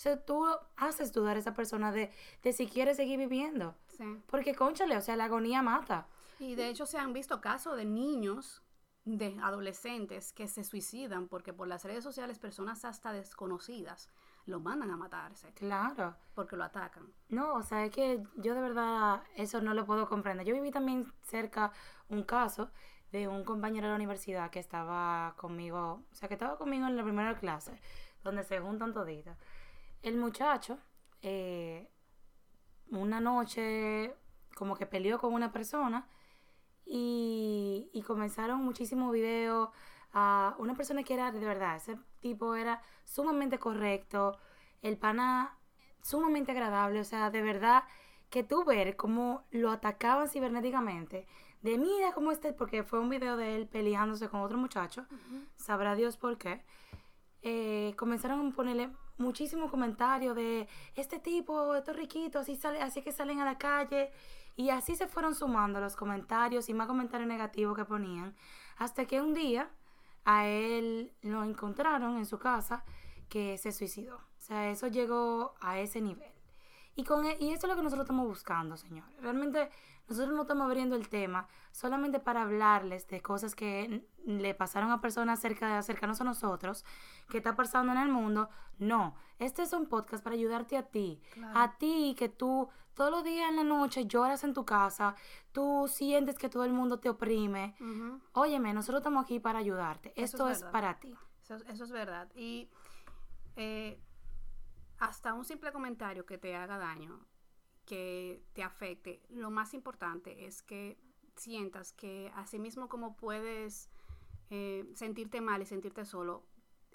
O 0.00 0.02
sea, 0.02 0.18
tú 0.18 0.46
haces 0.76 1.12
dudar 1.12 1.36
a 1.36 1.40
esa 1.40 1.52
persona 1.52 1.92
de, 1.92 2.10
de 2.42 2.52
si 2.54 2.66
quiere 2.66 2.94
seguir 2.94 3.18
viviendo. 3.18 3.74
Sí. 3.98 4.04
Porque, 4.28 4.54
conchale, 4.54 4.96
o 4.96 5.02
sea, 5.02 5.14
la 5.14 5.26
agonía 5.26 5.60
mata. 5.60 6.06
Y 6.38 6.54
de 6.54 6.70
hecho 6.70 6.86
se 6.86 6.96
han 6.96 7.12
visto 7.12 7.42
casos 7.42 7.76
de 7.76 7.84
niños, 7.84 8.62
de 9.04 9.36
adolescentes 9.42 10.32
que 10.32 10.48
se 10.48 10.64
suicidan 10.64 11.28
porque 11.28 11.52
por 11.52 11.68
las 11.68 11.84
redes 11.84 12.02
sociales 12.02 12.38
personas 12.38 12.86
hasta 12.86 13.12
desconocidas 13.12 14.08
lo 14.46 14.58
mandan 14.58 14.90
a 14.90 14.96
matarse. 14.96 15.52
Claro. 15.52 16.16
Porque 16.34 16.56
lo 16.56 16.64
atacan. 16.64 17.12
No, 17.28 17.56
o 17.56 17.62
sea, 17.62 17.84
es 17.84 17.90
que 17.90 18.22
yo 18.36 18.54
de 18.54 18.62
verdad 18.62 19.22
eso 19.36 19.60
no 19.60 19.74
lo 19.74 19.84
puedo 19.84 20.08
comprender. 20.08 20.46
Yo 20.46 20.54
viví 20.54 20.70
también 20.70 21.12
cerca 21.24 21.72
un 22.08 22.22
caso 22.22 22.70
de 23.12 23.28
un 23.28 23.44
compañero 23.44 23.88
de 23.88 23.90
la 23.90 23.96
universidad 23.96 24.50
que 24.50 24.60
estaba 24.60 25.34
conmigo, 25.36 26.04
o 26.10 26.14
sea, 26.14 26.26
que 26.26 26.36
estaba 26.36 26.56
conmigo 26.56 26.86
en 26.86 26.96
la 26.96 27.02
primera 27.02 27.38
clase, 27.38 27.78
donde 28.24 28.44
se 28.44 28.60
juntan 28.60 28.94
toditas. 28.94 29.36
El 30.02 30.16
muchacho, 30.16 30.78
eh, 31.22 31.90
una 32.90 33.20
noche, 33.20 34.14
como 34.54 34.76
que 34.76 34.86
peleó 34.86 35.18
con 35.18 35.32
una 35.34 35.52
persona 35.52 36.08
y, 36.84 37.90
y 37.92 38.02
comenzaron 38.02 38.62
muchísimos 38.64 39.12
videos 39.12 39.70
a 40.12 40.54
una 40.58 40.74
persona 40.74 41.02
que 41.02 41.14
era 41.14 41.30
de 41.30 41.44
verdad, 41.44 41.76
ese 41.76 41.98
tipo 42.20 42.54
era 42.54 42.82
sumamente 43.04 43.58
correcto, 43.58 44.38
el 44.82 44.96
pana 44.96 45.58
sumamente 46.02 46.52
agradable, 46.52 47.00
o 47.00 47.04
sea, 47.04 47.30
de 47.30 47.42
verdad 47.42 47.84
que 48.30 48.42
tú 48.42 48.64
ver 48.64 48.96
cómo 48.96 49.44
lo 49.50 49.70
atacaban 49.70 50.28
cibernéticamente, 50.28 51.26
de 51.62 51.78
mira 51.78 52.12
cómo 52.12 52.32
está, 52.32 52.54
porque 52.56 52.82
fue 52.82 53.00
un 53.00 53.10
video 53.10 53.36
de 53.36 53.56
él 53.56 53.68
peleándose 53.68 54.28
con 54.28 54.40
otro 54.40 54.56
muchacho, 54.56 55.06
sabrá 55.56 55.94
Dios 55.94 56.16
por 56.16 56.38
qué, 56.38 56.64
eh, 57.42 57.94
comenzaron 57.96 58.48
a 58.48 58.54
ponerle 58.54 58.90
muchísimos 59.20 59.70
comentarios 59.70 60.34
de 60.34 60.68
este 60.96 61.18
tipo, 61.18 61.74
estos 61.74 61.96
riquitos, 61.96 62.42
así, 62.42 62.56
sale, 62.56 62.80
así 62.80 63.02
que 63.02 63.12
salen 63.12 63.40
a 63.40 63.44
la 63.44 63.58
calle. 63.58 64.10
Y 64.56 64.70
así 64.70 64.96
se 64.96 65.06
fueron 65.06 65.34
sumando 65.34 65.80
los 65.80 65.96
comentarios 65.96 66.68
y 66.68 66.74
más 66.74 66.86
comentarios 66.86 67.28
negativos 67.28 67.76
que 67.76 67.84
ponían. 67.84 68.34
Hasta 68.76 69.06
que 69.06 69.20
un 69.20 69.32
día 69.32 69.70
a 70.24 70.46
él 70.46 71.12
lo 71.22 71.44
encontraron 71.44 72.18
en 72.18 72.26
su 72.26 72.38
casa 72.38 72.84
que 73.28 73.56
se 73.58 73.72
suicidó. 73.72 74.16
O 74.16 74.40
sea, 74.42 74.70
eso 74.70 74.88
llegó 74.88 75.54
a 75.60 75.78
ese 75.78 76.00
nivel. 76.00 76.32
Y, 76.96 77.04
con, 77.04 77.24
e- 77.24 77.36
y 77.40 77.52
eso 77.52 77.66
es 77.66 77.70
lo 77.70 77.76
que 77.76 77.82
nosotros 77.82 78.04
estamos 78.04 78.26
buscando, 78.26 78.76
señores. 78.76 79.14
Realmente 79.20 79.70
nosotros 80.10 80.34
no 80.34 80.42
estamos 80.42 80.66
abriendo 80.66 80.96
el 80.96 81.08
tema 81.08 81.46
solamente 81.70 82.18
para 82.18 82.42
hablarles 82.42 83.06
de 83.06 83.22
cosas 83.22 83.54
que 83.54 84.04
le 84.26 84.54
pasaron 84.54 84.90
a 84.90 85.00
personas 85.00 85.40
cerca, 85.40 85.80
cercanos 85.82 86.20
a 86.20 86.24
nosotros, 86.24 86.84
que 87.28 87.38
está 87.38 87.54
pasando 87.54 87.92
en 87.92 87.98
el 87.98 88.08
mundo. 88.08 88.48
No, 88.78 89.14
este 89.38 89.62
es 89.62 89.72
un 89.72 89.86
podcast 89.86 90.24
para 90.24 90.34
ayudarte 90.34 90.76
a 90.76 90.82
ti. 90.82 91.22
Claro. 91.32 91.58
A 91.58 91.78
ti 91.78 92.16
que 92.18 92.28
tú 92.28 92.68
todos 92.94 93.10
los 93.10 93.22
días 93.22 93.48
en 93.48 93.56
la 93.56 93.64
noche 93.64 94.06
lloras 94.06 94.42
en 94.42 94.52
tu 94.52 94.64
casa, 94.64 95.14
tú 95.52 95.86
sientes 95.88 96.36
que 96.36 96.48
todo 96.48 96.64
el 96.64 96.72
mundo 96.72 96.98
te 96.98 97.08
oprime. 97.08 97.76
Ujú. 97.80 98.20
Óyeme, 98.32 98.74
nosotros 98.74 99.00
estamos 99.00 99.24
aquí 99.24 99.38
para 99.38 99.60
ayudarte. 99.60 100.12
Eso 100.16 100.48
Esto 100.48 100.50
es 100.50 100.64
para 100.64 100.98
ti. 100.98 101.14
Eso, 101.42 101.54
eso 101.68 101.84
es 101.84 101.90
verdad. 101.92 102.28
Y 102.34 102.68
eh, 103.54 104.00
hasta 104.98 105.34
un 105.34 105.44
simple 105.44 105.72
comentario 105.72 106.26
que 106.26 106.36
te 106.36 106.56
haga 106.56 106.78
daño, 106.78 107.20
que 107.90 108.40
te 108.52 108.62
afecte, 108.62 109.20
lo 109.30 109.50
más 109.50 109.74
importante 109.74 110.46
es 110.46 110.62
que 110.62 110.96
sientas 111.34 111.92
que 111.92 112.30
así 112.36 112.60
mismo 112.60 112.88
como 112.88 113.16
puedes 113.16 113.90
eh, 114.48 114.88
sentirte 114.94 115.40
mal 115.40 115.60
y 115.60 115.66
sentirte 115.66 116.04
solo, 116.04 116.44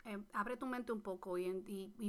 eh, 0.05 0.17
abre 0.31 0.55
tu 0.55 0.67
mente 0.67 0.93
un 0.93 1.01
poco 1.01 1.37
y, 1.37 1.51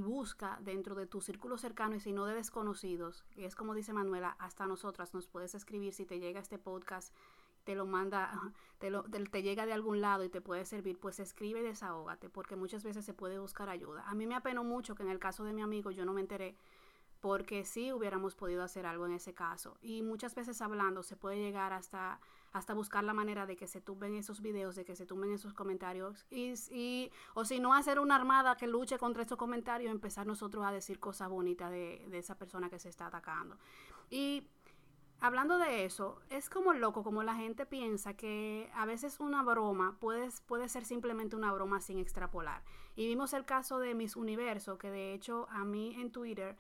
busca 0.03 0.61
dentro 0.63 0.95
de 0.95 1.09
tu 1.09 1.21
círculo 1.21 1.59
cercano 1.59 1.97
y 1.97 2.01
si 2.01 2.13
no 2.13 2.27
de 2.27 2.37
desconocidos, 2.37 3.25
es 3.35 3.57
como 3.57 3.75
dice 3.75 3.93
Manuela, 3.93 4.37
hasta 4.39 4.67
nosotras 4.69 5.15
nos 5.15 5.27
puedes 5.27 5.57
escribir 5.57 5.93
si 5.93 6.07
te 6.07 6.21
llega 6.21 6.39
este 6.39 6.57
podcast, 6.57 7.13
te 7.65 7.75
lo 7.75 7.87
manda, 7.87 8.31
te 8.79 9.43
llega 9.43 9.67
de 9.67 9.73
algún 9.73 10.01
lado 10.01 10.23
y 10.23 10.29
te 10.29 10.41
puede 10.41 10.65
servir, 10.65 10.97
pues 11.01 11.19
escribe 11.19 11.59
y 11.59 11.65
desahógate, 11.65 12.29
porque 12.29 12.55
muchas 12.55 12.85
veces 12.85 13.05
se 13.05 13.15
puede 13.15 13.41
buscar 13.41 13.69
ayuda. 13.69 14.05
A 14.07 14.15
mí 14.15 14.29
me 14.29 14.37
apenó 14.37 14.63
mucho 14.63 14.95
que 14.95 15.03
en 15.03 15.09
el 15.09 15.19
caso 15.19 15.43
de 15.43 15.53
mi 15.53 15.63
amigo 15.63 15.91
yo 15.91 16.05
no 16.05 16.13
me 16.13 16.21
enteré 16.21 16.57
porque 17.27 17.65
sí 17.65 17.93
hubiéramos 17.93 18.37
podido 18.37 18.63
hacer 18.63 18.87
algo 18.87 19.05
en 19.05 19.11
ese 19.11 19.35
caso. 19.35 19.77
Y 19.83 20.01
muchas 20.03 20.37
veces 20.37 20.63
hablando 20.63 21.03
se 21.03 21.17
puede 21.17 21.39
llegar 21.39 21.73
hasta, 21.73 22.21
hasta 22.53 22.73
buscar 22.73 23.03
la 23.03 23.15
manera 23.15 23.47
de 23.47 23.57
que 23.57 23.67
se 23.67 23.81
tumben 23.81 24.15
esos 24.15 24.41
videos, 24.41 24.77
de 24.77 24.85
que 24.85 24.95
se 24.95 25.07
tumben 25.07 25.33
esos 25.33 25.53
comentarios. 25.53 26.25
Y, 26.31 27.11
o 27.35 27.45
si 27.45 27.59
no, 27.59 27.75
hacer 27.75 27.99
una 27.99 28.15
armada 28.15 28.55
que 28.55 28.69
luche 28.69 28.97
contra 28.97 29.23
estos 29.23 29.37
comentarios, 29.37 29.91
empezar 29.91 30.25
nosotros 30.25 30.65
a 30.65 30.71
decir 30.71 31.01
cosas 31.01 31.29
bonitas 31.29 31.69
de, 31.73 32.07
de 32.09 32.19
esa 32.19 32.39
persona 32.39 32.71
que 32.71 32.79
se 32.79 32.91
está 32.91 33.09
atacando. 33.09 33.59
Y 34.09 34.47
hablando 35.19 35.59
de 35.59 35.85
eso, 35.85 36.21
es 36.31 36.49
como 36.49 36.75
loco, 36.75 37.03
como 37.03 37.25
la 37.25 37.35
gente 37.35 37.67
piensa 37.67 38.15
que 38.15 38.71
a 38.73 38.87
veces 38.87 39.19
una 39.19 39.43
broma 39.43 39.97
puede, 39.99 40.29
puede 40.47 40.69
ser 40.69 40.85
simplemente 40.85 41.35
una 41.35 41.53
broma 41.53 41.81
sin 41.81 41.99
extrapolar. 41.99 42.63
Y 42.95 43.09
vimos 43.09 43.33
el 43.33 43.45
caso 43.45 43.81
de 43.81 43.97
Miss 43.97 44.15
Universo, 44.15 44.79
que 44.79 44.93
de 44.93 45.13
hecho 45.13 45.49
a 45.51 45.65
mí 45.65 45.97
en 46.01 46.13
Twitter, 46.13 46.57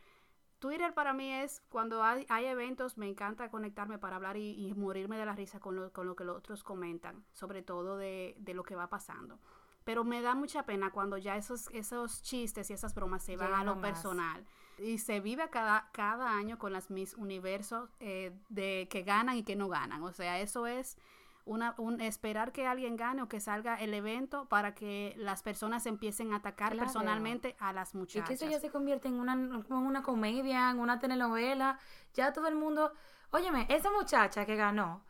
Twitter 0.58 0.94
para 0.94 1.12
mí 1.12 1.30
es 1.30 1.62
cuando 1.68 2.02
hay, 2.02 2.26
hay 2.28 2.46
eventos, 2.46 2.96
me 2.96 3.06
encanta 3.08 3.50
conectarme 3.50 3.98
para 3.98 4.16
hablar 4.16 4.36
y, 4.36 4.52
y 4.66 4.74
morirme 4.74 5.18
de 5.18 5.26
la 5.26 5.34
risa 5.34 5.60
con 5.60 5.76
lo, 5.76 5.92
con 5.92 6.06
lo 6.06 6.16
que 6.16 6.24
los 6.24 6.36
otros 6.38 6.62
comentan, 6.62 7.24
sobre 7.32 7.62
todo 7.62 7.96
de, 7.96 8.34
de 8.38 8.54
lo 8.54 8.62
que 8.62 8.74
va 8.74 8.88
pasando. 8.88 9.38
Pero 9.84 10.02
me 10.02 10.20
da 10.20 10.34
mucha 10.34 10.64
pena 10.64 10.90
cuando 10.90 11.16
ya 11.16 11.36
esos, 11.36 11.68
esos 11.72 12.22
chistes 12.22 12.70
y 12.70 12.72
esas 12.72 12.94
bromas 12.94 13.22
se 13.22 13.36
van 13.36 13.54
a 13.54 13.62
lo 13.62 13.76
más. 13.76 13.92
personal. 13.92 14.44
Y 14.78 14.98
se 14.98 15.20
vive 15.20 15.48
cada, 15.48 15.90
cada 15.92 16.36
año 16.36 16.58
con 16.58 16.72
las 16.72 16.90
Miss 16.90 17.14
Universos 17.14 17.88
eh, 18.00 18.36
de 18.48 18.88
que 18.90 19.02
ganan 19.02 19.36
y 19.36 19.44
que 19.44 19.54
no 19.54 19.68
ganan. 19.68 20.02
O 20.02 20.12
sea, 20.12 20.40
eso 20.40 20.66
es 20.66 20.98
una, 21.46 21.74
un, 21.78 22.00
esperar 22.00 22.52
que 22.52 22.66
alguien 22.66 22.96
gane 22.96 23.22
o 23.22 23.28
que 23.28 23.40
salga 23.40 23.76
el 23.76 23.94
evento 23.94 24.46
para 24.48 24.74
que 24.74 25.14
las 25.16 25.42
personas 25.42 25.86
empiecen 25.86 26.32
a 26.32 26.36
atacar 26.36 26.72
Claro. 26.72 26.84
personalmente 26.84 27.56
a 27.58 27.72
las 27.72 27.94
Y 27.94 27.98
muchachas. 27.98 28.28
que 28.28 28.34
eso 28.34 28.46
ya 28.48 28.60
se 28.60 28.70
convierte 28.70 29.08
en 29.08 29.14
una, 29.14 29.32
en 29.32 29.64
una 29.72 30.02
comedia, 30.02 30.70
en 30.70 30.80
una 30.80 30.98
telenovela. 30.98 31.78
Ya 32.14 32.32
todo 32.32 32.48
el 32.48 32.56
mundo. 32.56 32.92
Óyeme, 33.30 33.66
esa 33.70 33.90
muchacha 33.90 34.44
que 34.44 34.56
ganó, 34.56 35.02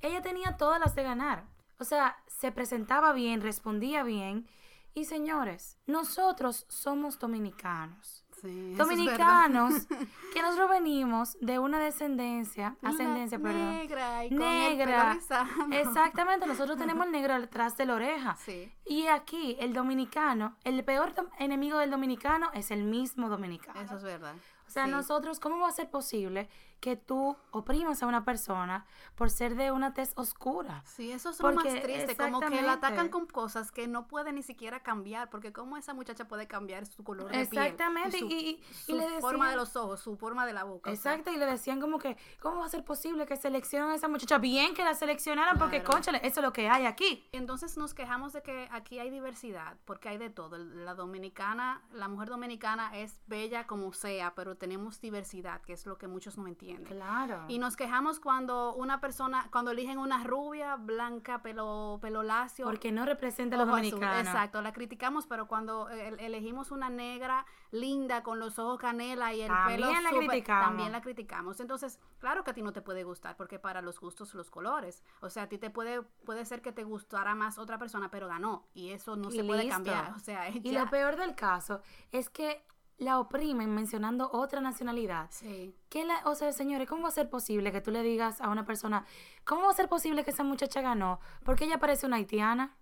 ella 0.00 0.20
tenía 0.22 0.56
todas 0.56 0.80
las 0.80 0.94
de 0.94 1.02
ganar. 1.04 1.44
O 1.78 1.84
sea, 1.84 2.16
se 2.26 2.50
presentaba 2.52 3.12
bien, 3.12 3.40
respondía 3.40 4.02
bien. 4.02 4.48
Y 4.94 5.04
señores, 5.04 5.78
nosotros 5.86 6.64
somos 6.68 7.18
dominicanos. 7.18 8.24
Sí, 8.40 8.72
es. 8.72 8.78
Dominicanos, 8.78 9.86
que 10.32 10.42
nosotros 10.42 10.68
venimos 10.70 11.36
de 11.40 11.58
una 11.58 11.78
descendencia, 11.78 12.76
ascendencia, 12.82 13.38
La 13.38 13.44
perdón. 13.44 13.70
Negra 13.70 14.24
y 14.24 14.28
con 14.28 14.38
Negra. 14.38 14.68
el 14.84 14.98
pelo 14.98 15.12
rizado. 15.14 15.46
Exactamente, 15.72 16.46
nosotros 16.46 16.76
tenemos 16.76 17.06
el 17.06 17.12
negro 17.12 17.40
detrás 17.40 17.76
de 17.76 17.86
la 17.86 17.94
oreja. 17.94 18.36
Sí. 18.36 18.70
Y 18.84 19.06
aquí, 19.06 19.56
el 19.58 19.72
dominicano, 19.72 20.56
el 20.64 20.84
peor 20.84 21.14
enemigo 21.38 21.78
del 21.78 21.90
dominicano 21.90 22.50
es 22.52 22.70
el 22.70 22.84
mismo 22.84 23.28
dominicano. 23.28 23.80
Eso 23.80 23.96
es 23.96 24.02
verdad. 24.02 24.34
O 24.66 24.70
sea, 24.70 24.84
Sí. 24.86 24.90
nosotros, 24.90 25.40
¿cómo 25.40 25.58
va 25.60 25.68
a 25.68 25.72
ser 25.72 25.90
posible 25.90 26.48
que 26.80 26.94
tú 26.94 27.34
oprimas 27.52 28.02
a 28.02 28.06
una 28.06 28.24
persona 28.24 28.84
por 29.14 29.30
ser 29.30 29.54
de 29.54 29.70
una 29.70 29.94
tez 29.94 30.12
oscura? 30.16 30.82
Sí, 30.84 31.10
eso 31.10 31.30
es 31.30 31.40
lo 31.40 31.52
más 31.52 31.64
triste, 31.64 32.16
como 32.16 32.40
que 32.40 32.50
la 32.50 32.56
exactamente. 32.56 32.70
atacan 32.70 33.08
con 33.08 33.26
cosas 33.26 33.72
que 33.72 33.88
no 33.88 34.06
puede 34.08 34.32
ni 34.32 34.42
siquiera 34.42 34.80
cambiar, 34.82 35.30
porque 35.30 35.52
cómo 35.52 35.76
esa 35.78 35.94
muchacha 35.94 36.28
puede 36.28 36.46
cambiar 36.46 36.84
su 36.84 37.02
color 37.02 37.30
de 37.30 37.40
Exactamente, 37.40 38.18
piel, 38.18 38.30
y- 38.32 38.34
y- 38.34 38.48
y 38.70 38.74
su, 38.74 38.92
le 38.96 39.02
su 39.02 39.04
decían- 39.08 39.20
forma 39.22 39.50
de 39.50 39.56
los 39.56 39.74
ojos, 39.76 40.00
su 40.00 40.16
forma 40.16 40.44
de 40.44 40.52
la 40.52 40.64
boca. 40.64 40.90
o 40.90 40.96
sea, 40.96 41.12
Exacto, 41.14 41.32
y 41.32 41.38
le 41.38 41.46
decían 41.46 41.80
como 41.80 41.98
que, 41.98 42.16
¿cómo 42.40 42.58
va 42.60 42.66
a 42.66 42.68
ser 42.68 42.84
posible 42.84 43.24
que 43.26 43.36
seleccionen 43.36 43.90
a 43.90 43.94
esa 43.94 44.08
muchacha? 44.08 44.36
Bien 44.38 44.74
que 44.74 44.84
la 44.84 44.94
seleccionaran, 44.94 45.58
porque, 45.58 45.82
conchale, 45.82 46.18
eso 46.24 46.40
es 46.40 46.44
lo 46.44 46.52
que 46.52 46.68
hay 46.68 46.84
aquí. 46.84 47.26
Entonces 47.32 47.78
nos 47.78 47.94
quejamos 47.94 48.32
de 48.34 48.42
que 48.42 48.68
aquí 48.70 48.98
hay 48.98 49.10
diversidad, 49.10 49.76
porque 49.86 50.08
hay 50.10 50.18
de 50.18 50.28
todo. 50.28 50.58
La 50.58 50.94
dominicana, 50.94 51.82
la 51.92 52.08
mujer 52.08 52.28
dominicana 52.28 52.96
es 52.98 53.18
bella 53.26 53.66
como 53.66 53.92
sea, 53.94 54.34
pero 54.34 54.55
tenemos 54.56 55.00
diversidad, 55.00 55.60
que 55.62 55.72
es 55.72 55.86
lo 55.86 55.96
que 55.98 56.08
muchos 56.08 56.36
no 56.38 56.46
entienden. 56.46 56.84
Claro. 56.96 57.44
Y 57.48 57.58
nos 57.58 57.76
quejamos 57.76 58.20
cuando 58.20 58.74
una 58.74 59.00
persona, 59.00 59.48
cuando 59.52 59.70
eligen 59.70 59.98
una 59.98 60.24
rubia, 60.24 60.76
blanca, 60.76 61.42
pelo, 61.42 61.98
pelo 62.02 62.22
lacio. 62.22 62.64
Porque 62.66 62.90
no 62.92 63.04
representa 63.04 63.56
a 63.56 63.58
los 63.58 63.68
azul. 63.68 63.80
dominicanos. 63.82 64.26
Exacto, 64.26 64.62
la 64.62 64.72
criticamos, 64.72 65.26
pero 65.26 65.46
cuando 65.46 65.88
eh, 65.90 66.16
elegimos 66.18 66.70
una 66.70 66.90
negra 66.90 67.46
linda 67.70 68.22
con 68.22 68.38
los 68.38 68.58
ojos 68.58 68.78
canela 68.78 69.32
y 69.34 69.42
el 69.42 69.48
También 69.48 69.80
pelo 69.80 69.92
la 70.00 70.10
súper- 70.10 70.28
criticamos. 70.28 70.66
también 70.68 70.92
la 70.92 71.00
criticamos. 71.00 71.60
Entonces, 71.60 71.98
claro 72.18 72.42
que 72.44 72.50
a 72.50 72.54
ti 72.54 72.62
no 72.62 72.72
te 72.72 72.82
puede 72.82 73.04
gustar, 73.04 73.36
porque 73.36 73.58
para 73.58 73.82
los 73.82 74.00
gustos 74.00 74.34
los 74.34 74.50
colores. 74.50 75.02
O 75.20 75.30
sea, 75.30 75.44
a 75.44 75.48
ti 75.48 75.58
te 75.58 75.70
puede 75.70 76.02
puede 76.24 76.44
ser 76.44 76.62
que 76.62 76.72
te 76.72 76.84
gustara 76.84 77.34
más 77.34 77.58
otra 77.58 77.78
persona, 77.78 78.10
pero 78.10 78.26
ganó 78.28 78.66
y 78.74 78.90
eso 78.90 79.16
no 79.16 79.28
Y 79.28 79.36
se 79.36 79.44
puede 79.44 79.68
cambiar. 79.68 80.12
O 80.14 80.18
sea, 80.18 80.48
Y 80.50 80.72
lo 80.72 80.88
peor 80.90 81.16
del 81.16 81.34
caso 81.34 81.80
es 82.12 82.28
que 82.30 82.64
la 82.98 83.20
oprimen 83.20 83.74
mencionando 83.74 84.30
otra 84.32 84.60
nacionalidad. 84.60 85.28
Sí. 85.30 85.74
¿Qué 85.88 86.04
la, 86.04 86.22
o 86.24 86.34
sea, 86.34 86.52
señores, 86.52 86.88
¿cómo 86.88 87.02
va 87.02 87.08
a 87.08 87.12
ser 87.12 87.28
posible 87.28 87.72
que 87.72 87.80
tú 87.80 87.90
le 87.90 88.02
digas 88.02 88.40
a 88.40 88.48
una 88.48 88.64
persona, 88.64 89.04
¿cómo 89.44 89.62
va 89.62 89.70
a 89.70 89.74
ser 89.74 89.88
posible 89.88 90.24
que 90.24 90.30
esa 90.30 90.44
muchacha 90.44 90.80
ganó? 90.80 91.20
Porque 91.44 91.64
ella 91.64 91.78
parece 91.78 92.06
una 92.06 92.16
haitiana. 92.16 92.76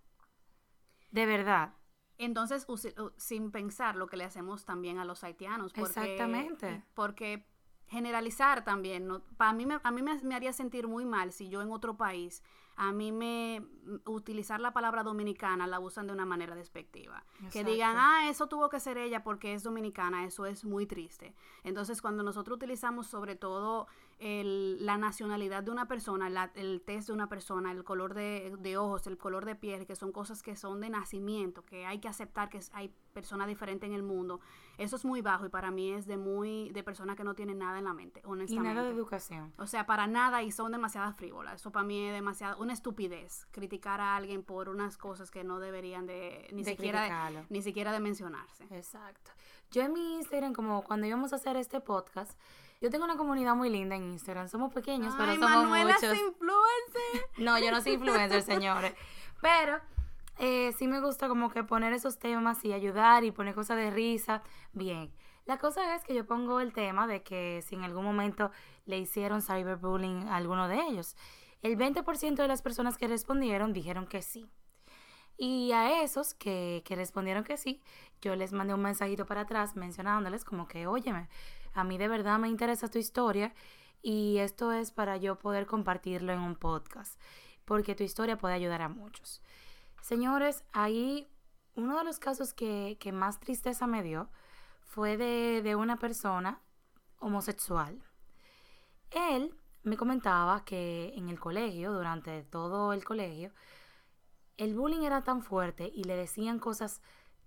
De 1.11 1.27
verdad. 1.27 1.75
Entonces, 2.17 2.67
sin 3.17 3.51
pensar 3.51 3.97
lo 3.97 4.07
que 4.07 4.17
le 4.17 4.25
hacemos 4.25 4.65
también 4.65 4.99
a 4.99 5.05
los 5.05 5.25
haitianos. 5.25 5.73
Porque, 5.73 6.01
Exactamente. 6.01 6.85
Porque 6.95 7.47
generalizar 7.87 8.65
también, 8.65 9.07
¿no? 9.07 9.23
Para 9.37 9.53
mí, 9.53 9.67
me, 9.67 9.81
a 9.83 9.91
mí 9.91 10.03
me, 10.03 10.21
me 10.23 10.35
haría 10.35 10.53
sentir 10.53 10.87
muy 10.87 11.05
mal 11.05 11.33
si 11.33 11.49
yo 11.49 11.61
en 11.61 11.71
otro 11.71 11.97
país, 11.97 12.43
a 12.77 12.93
mí 12.93 13.13
me, 13.13 13.63
utilizar 14.07 14.61
la 14.61 14.73
palabra 14.73 15.03
dominicana 15.03 15.67
la 15.67 15.81
usan 15.81 16.07
de 16.07 16.13
una 16.13 16.27
manera 16.27 16.55
despectiva. 16.55 17.25
Que 17.53 17.65
digan, 17.65 17.97
ah, 17.99 18.29
eso 18.29 18.47
tuvo 18.49 18.69
que 18.69 18.81
ser 18.81 18.99
ella 18.99 19.23
porque 19.23 19.55
es 19.55 19.63
dominicana, 19.63 20.25
eso 20.25 20.47
es 20.47 20.65
muy 20.65 20.87
triste. 20.87 21.35
Entonces, 21.63 22.03
cuando 22.03 22.23
nosotros 22.23 22.57
utilizamos 22.57 23.07
sobre 23.07 23.37
todo 23.37 23.87
el- 24.19 24.85
la 24.85 24.97
nacionalidad 24.99 25.63
de 25.63 25.71
una 25.71 25.87
persona, 25.89 26.29
la- 26.31 26.51
el 26.55 26.81
test 26.83 27.09
de 27.09 27.13
una 27.13 27.29
persona, 27.29 27.73
el 27.73 27.85
color 27.85 28.15
de, 28.15 28.55
de 28.59 28.77
ojos, 28.77 29.07
el 29.07 29.19
color 29.19 29.45
de 29.45 29.55
piel, 29.55 29.87
que 29.87 29.97
son 29.97 30.13
cosas 30.13 30.43
que 30.43 30.57
son 30.57 30.81
de 30.81 30.91
nacimiento, 30.91 31.63
que 31.65 31.87
hay 31.87 31.99
que 31.99 32.09
aceptar 32.09 32.49
que 32.49 32.61
hay 32.73 32.93
personas 33.13 33.47
diferentes 33.47 33.89
en 33.89 33.95
el 33.95 34.03
mundo, 34.03 34.41
eso 34.77 34.97
es 34.97 35.05
muy 35.05 35.21
bajo 35.23 35.47
y 35.47 35.49
para 35.49 35.71
mí 35.71 35.93
es 35.93 36.07
de 36.07 36.17
muy 36.17 36.71
de 36.71 36.83
persona 36.83 37.15
que 37.15 37.23
no 37.23 37.35
tiene 37.35 37.55
nada 37.55 37.79
en 37.79 37.85
la 37.85 37.93
mente, 37.93 38.21
Y 38.25 38.27
honestamente. 38.29 38.75
nada 38.75 38.85
de 38.89 38.91
educación. 38.95 39.53
O 39.57 39.67
sea, 39.69 39.87
para 39.87 40.07
nada 40.09 40.43
y 40.43 40.51
son 40.51 40.73
demasiadas 40.73 41.15
frívolas. 41.17 41.61
Eso 41.61 41.71
para 41.71 41.85
mí 41.85 42.07
es 42.07 42.13
demasiado 42.13 42.61
una 42.61 42.73
estupidez 42.73 43.47
criticar 43.53 44.01
a 44.01 44.17
alguien 44.17 44.43
por 44.43 44.69
unas 44.69 44.97
cosas 44.97 45.31
que 45.31 45.45
no 45.45 45.61
deberían 45.61 46.07
de 46.07 46.49
ni 46.53 46.65
De 46.65 46.73
siquiera 46.73 47.03
de, 47.31 47.45
ni 47.51 47.63
siquiera 47.63 47.93
de 47.93 48.01
mencionarse. 48.01 48.65
Exacto. 48.71 49.31
Yo 49.71 49.83
en 49.83 49.93
mi 49.93 50.15
Instagram, 50.17 50.53
como 50.53 50.83
cuando 50.83 51.07
íbamos 51.07 51.33
a 51.33 51.37
hacer 51.37 51.57
este 51.57 51.81
podcast, 51.81 52.39
yo 52.81 52.91
tengo 52.91 53.05
una 53.05 53.17
comunidad 53.17 53.55
muy 53.55 53.71
linda 53.71 53.97
en 53.97 54.05
Instagram. 54.05 54.49
Somos 54.49 54.73
pequeños, 54.73 55.15
pero 55.17 55.33
Ay, 55.33 55.39
somos 55.39 55.51
Manuela 55.51 55.95
muchos. 55.95 56.13
es 56.13 56.19
influencer. 56.21 57.29
No, 57.39 57.59
yo 57.59 57.71
no 57.71 57.81
soy 57.81 57.93
influencer, 57.93 58.43
señores. 58.55 58.95
Pero 59.41 59.81
eh, 60.39 60.73
sí 60.77 60.89
me 60.89 61.01
gusta 61.01 61.29
como 61.29 61.51
que 61.51 61.65
poner 61.65 61.93
esos 61.93 62.19
temas 62.19 62.65
y 62.65 62.73
ayudar 62.73 63.25
y 63.25 63.31
poner 63.31 63.55
cosas 63.55 63.77
de 63.77 63.91
risa. 63.91 64.43
Bien. 64.73 65.13
La 65.47 65.59
cosa 65.59 65.95
es 65.95 66.05
que 66.05 66.15
yo 66.15 66.27
pongo 66.27 66.61
el 66.61 66.73
tema 66.73 67.07
de 67.07 67.23
que 67.23 67.63
si 67.67 67.75
en 67.75 67.83
algún 67.83 68.05
momento 68.05 68.51
le 68.87 68.99
hicieron 68.99 69.43
cyberbullying 69.43 70.29
a 70.29 70.37
alguno 70.37 70.69
de 70.69 70.81
ellos. 70.81 71.17
El 71.63 71.77
20% 71.77 72.35
de 72.35 72.49
las 72.49 72.63
personas 72.63 72.99
que 72.99 73.09
respondieron 73.09 73.73
dijeron 73.73 74.07
que 74.07 74.23
sí. 74.23 74.49
Y 75.37 75.73
a 75.73 76.03
esos 76.03 76.35
que, 76.35 76.83
que 76.85 76.95
respondieron 76.95 77.43
que 77.45 77.57
sí, 77.57 77.83
yo 78.21 78.37
les 78.37 78.53
mandé 78.53 78.73
un 78.73 78.83
mensajito 78.83 79.27
para 79.27 79.43
atrás 79.43 79.75
mencionándoles 79.75 80.45
como 80.45 80.69
que, 80.69 80.87
óyeme, 80.87 81.29
A 81.75 81.85
mí 81.85 81.99
de 81.99 82.09
verdad 82.09 82.39
me 82.39 82.49
interesa 82.49 82.89
tu 82.89 82.99
historia 82.99 83.53
y 84.01 84.39
esto 84.39 84.73
es 84.73 84.91
para 84.91 85.17
yo 85.17 85.39
poder 85.39 85.67
compartirlo 85.67 86.33
en 86.33 86.41
un 86.41 86.55
podcast, 86.57 87.21
porque 87.65 87.95
tu 87.95 88.05
historia 88.05 88.39
puede 88.39 88.55
ayudar 88.55 88.83
a 88.83 88.89
muchos. 88.89 89.43
Señores, 90.01 90.65
ahí 90.73 91.29
uno 91.75 91.99
de 91.99 92.05
los 92.05 92.19
casos 92.19 92.55
que, 92.55 92.97
que 93.01 93.11
más 93.13 93.41
tristeza 93.41 93.87
me 93.87 94.03
dio 94.03 94.29
fue 94.83 95.17
de, 95.17 95.63
de 95.63 95.75
una 95.75 95.97
persona 95.97 96.61
homosexual. 97.19 98.01
Él 99.11 99.55
me 99.83 99.97
comentaba 99.97 100.65
que 100.65 101.13
en 101.17 101.29
el 101.29 101.41
colegio, 101.41 101.93
durante 101.93 102.43
todo 102.45 102.93
el 102.93 103.05
colegio, 103.05 103.51
el 104.57 104.75
bullying 104.75 105.03
era 105.03 105.23
tan 105.25 105.43
fuerte 105.43 105.91
y 105.93 106.05
le 106.05 106.17
decían 106.17 106.59
cosas 106.59 107.03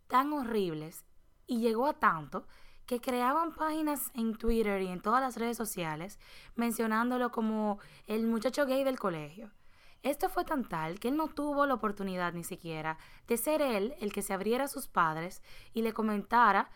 tan 0.07 0.33
horribles 0.33 1.05
y 1.45 1.59
llegó 1.59 1.87
a 1.87 1.93
tanto 1.93 2.47
que 2.87 3.01
creaban 3.01 3.53
páginas 3.53 4.11
en 4.15 4.35
Twitter 4.35 4.81
y 4.81 4.87
en 4.87 5.01
todas 5.01 5.21
las 5.21 5.35
redes 5.35 5.57
sociales 5.57 6.19
mencionándolo 6.55 7.31
como 7.31 7.79
el 8.07 8.25
muchacho 8.25 8.65
gay 8.65 8.83
del 8.83 8.97
colegio. 8.97 9.51
Esto 10.03 10.29
fue 10.29 10.45
tan 10.45 10.63
tal 10.63 10.99
que 10.99 11.09
él 11.09 11.17
no 11.17 11.27
tuvo 11.27 11.65
la 11.65 11.73
oportunidad 11.73 12.33
ni 12.33 12.43
siquiera 12.43 12.97
de 13.27 13.37
ser 13.37 13.61
él 13.61 13.93
el 13.99 14.13
que 14.13 14.21
se 14.21 14.33
abriera 14.33 14.63
a 14.63 14.69
sus 14.69 14.87
padres 14.87 15.41
y 15.73 15.81
le 15.81 15.93
comentara 15.93 16.69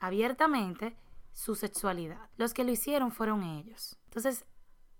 abiertamente 0.00 0.96
su 1.34 1.54
sexualidad. 1.54 2.30
Los 2.36 2.54
que 2.54 2.64
lo 2.64 2.72
hicieron 2.72 3.12
fueron 3.12 3.42
ellos. 3.42 3.98
Entonces, 4.04 4.46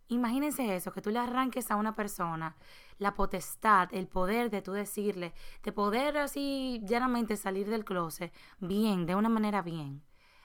imagínense 0.09 0.77
eso, 0.77 0.93
que 0.93 1.01
tú 1.01 1.11
le 1.11 1.19
arranques 1.19 1.71
a 1.71 1.77
una 1.77 1.95
persona 1.95 2.57
la 2.99 3.15
potestad, 3.15 3.89
el 3.93 4.07
poder 4.07 4.51
de 4.51 4.61
tú 4.61 4.73
decirle, 4.73 5.33
de 5.63 5.73
poder 5.73 6.19
así 6.19 6.83
llanamente 6.85 7.37
salir 7.37 7.71
del 7.71 7.85
closet 7.85 8.35
bien, 8.59 9.07
de 9.07 9.15
una 9.15 9.29
manera 9.29 9.63
bien. 9.63 10.03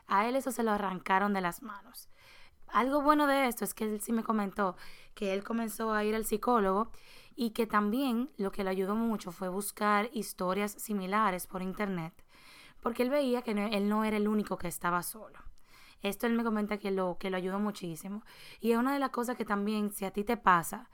A 0.08 0.28
él 0.28 0.36
eso 0.36 0.52
se 0.52 0.64
lo 0.64 0.72
arrancaron 0.72 1.34
de 1.34 1.42
las 1.42 1.62
manos. 1.62 2.10
Algo 2.68 3.02
bueno 3.02 3.28
de 3.28 3.48
esto 3.48 3.64
es 3.64 3.74
que 3.74 3.86
él 3.86 4.02
sí 4.02 4.12
me 4.14 4.24
comentó 4.24 4.76
que 5.14 5.34
él 5.34 5.44
comenzó 5.44 5.94
a 5.94 6.04
ir 6.04 6.16
al 6.16 6.26
psicólogo 6.26 6.90
y 7.36 7.52
que 7.52 7.68
también 7.68 8.32
lo 8.38 8.52
que 8.52 8.64
le 8.64 8.70
ayudó 8.70 8.96
mucho 8.96 9.32
fue 9.32 9.50
buscar 9.50 10.10
historias 10.14 10.72
similares 10.72 11.48
por 11.48 11.62
internet, 11.62 12.14
porque 12.82 13.04
él 13.04 13.10
veía 13.10 13.42
que 13.42 13.52
él 13.52 13.90
no 13.90 14.04
era 14.04 14.18
el 14.18 14.28
único 14.28 14.58
que 14.58 14.68
estaba 14.68 15.04
solo. 15.04 15.40
Esto 16.02 16.28
él 16.28 16.34
me 16.34 16.44
comenta 16.44 16.78
que 16.78 16.92
lo, 16.92 17.18
que 17.18 17.30
lo 17.30 17.38
ayudó 17.38 17.60
muchísimo. 17.60 18.24
Y 18.60 18.72
es 18.72 18.78
una 18.78 18.94
de 18.94 19.00
las 19.00 19.12
cosas 19.12 19.38
que 19.38 19.46
también, 19.46 19.92
si 19.92 20.04
a 20.04 20.12
ti 20.12 20.26
te 20.26 20.36
pasa, 20.36 20.90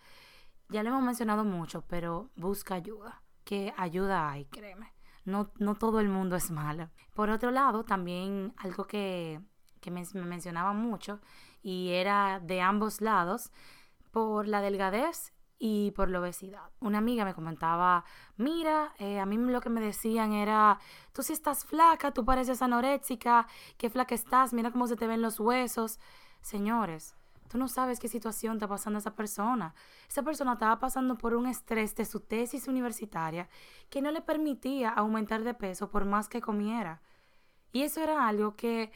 ya 0.69 0.83
lo 0.83 0.89
hemos 0.89 1.01
mencionado 1.01 1.43
mucho, 1.43 1.83
pero 1.87 2.29
busca 2.35 2.75
ayuda, 2.75 3.23
que 3.43 3.73
ayuda 3.75 4.29
hay, 4.29 4.45
créeme. 4.45 4.93
No, 5.29 5.51
no 5.57 5.75
todo 5.75 5.99
el 5.99 6.09
mundo 6.09 6.35
es 6.35 6.51
malo. 6.51 6.89
Por 7.13 7.29
otro 7.29 7.51
lado, 7.51 7.83
también 7.83 8.53
algo 8.57 8.85
que, 8.87 9.41
que 9.81 9.91
me, 9.91 10.03
me 10.13 10.25
mencionaba 10.25 10.73
mucho 10.73 11.19
y 11.61 11.89
era 11.89 12.39
de 12.39 12.61
ambos 12.61 13.01
lados, 13.01 13.51
por 14.11 14.47
la 14.47 14.61
delgadez 14.61 15.33
y 15.59 15.91
por 15.91 16.09
la 16.09 16.21
obesidad. 16.21 16.71
Una 16.79 16.99
amiga 16.99 17.25
me 17.25 17.33
comentaba, 17.33 18.05
mira, 18.37 18.93
eh, 18.97 19.19
a 19.19 19.25
mí 19.25 19.37
lo 19.37 19.61
que 19.61 19.69
me 19.69 19.81
decían 19.81 20.31
era, 20.33 20.79
tú 21.13 21.21
si 21.21 21.33
estás 21.33 21.65
flaca, 21.65 22.11
tú 22.11 22.23
pareces 22.23 22.61
anoréxica, 22.61 23.45
qué 23.77 23.89
flaca 23.89 24.15
estás, 24.15 24.53
mira 24.53 24.71
cómo 24.71 24.87
se 24.87 24.95
te 24.95 25.07
ven 25.07 25.21
los 25.21 25.39
huesos. 25.39 25.99
Señores, 26.41 27.15
tú 27.49 27.57
no 27.57 27.67
sabes 27.67 27.99
qué 27.99 28.07
situación 28.07 28.53
está 28.53 28.67
pasando 28.67 28.99
esa 28.99 29.15
persona. 29.15 29.73
Esa 30.07 30.23
persona 30.23 30.53
estaba 30.53 30.79
pasando 30.79 31.17
por 31.17 31.33
un 31.33 31.47
estrés 31.47 31.95
de 31.95 32.05
su 32.05 32.21
tesis 32.21 32.67
universitaria 32.67 33.49
que 33.89 34.01
no 34.01 34.11
le 34.11 34.21
permitía 34.21 34.89
aumentar 34.89 35.43
de 35.43 35.53
peso 35.53 35.89
por 35.89 36.05
más 36.05 36.29
que 36.29 36.41
comiera. 36.41 37.01
Y 37.73 37.81
eso 37.81 38.01
era 38.01 38.27
algo 38.27 38.55
que 38.55 38.91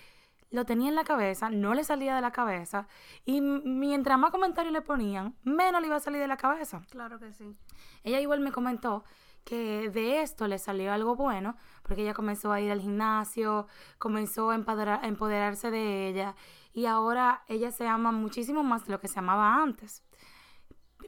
lo 0.53 0.65
tenía 0.65 0.89
en 0.89 0.95
la 0.95 1.03
cabeza, 1.03 1.49
no 1.49 1.73
le 1.73 1.83
salía 1.83 2.15
de 2.15 2.21
la 2.21 2.31
cabeza, 2.31 2.87
y 3.25 3.41
mientras 3.41 4.19
más 4.19 4.29
comentarios 4.29 4.71
le 4.71 4.81
ponían, 4.81 5.35
menos 5.43 5.81
le 5.81 5.87
iba 5.87 5.95
a 5.95 5.99
salir 5.99 6.21
de 6.21 6.27
la 6.27 6.37
cabeza. 6.37 6.81
Claro 6.91 7.19
que 7.19 7.33
sí. 7.33 7.55
Ella 8.03 8.19
igual 8.19 8.39
me 8.39 8.51
comentó 8.51 9.03
que 9.43 9.89
de 9.89 10.21
esto 10.21 10.47
le 10.47 10.57
salió 10.57 10.93
algo 10.93 11.15
bueno, 11.15 11.55
porque 11.83 12.03
ella 12.03 12.13
comenzó 12.13 12.51
a 12.51 12.61
ir 12.61 12.71
al 12.71 12.81
gimnasio, 12.81 13.67
comenzó 13.97 14.51
a 14.51 14.55
empoderarse 14.55 15.71
de 15.71 16.07
ella, 16.07 16.35
y 16.73 16.85
ahora 16.85 17.43
ella 17.47 17.71
se 17.71 17.87
ama 17.87 18.11
muchísimo 18.11 18.63
más 18.63 18.85
de 18.85 18.91
lo 18.91 18.99
que 18.99 19.07
se 19.07 19.19
amaba 19.19 19.61
antes. 19.61 20.03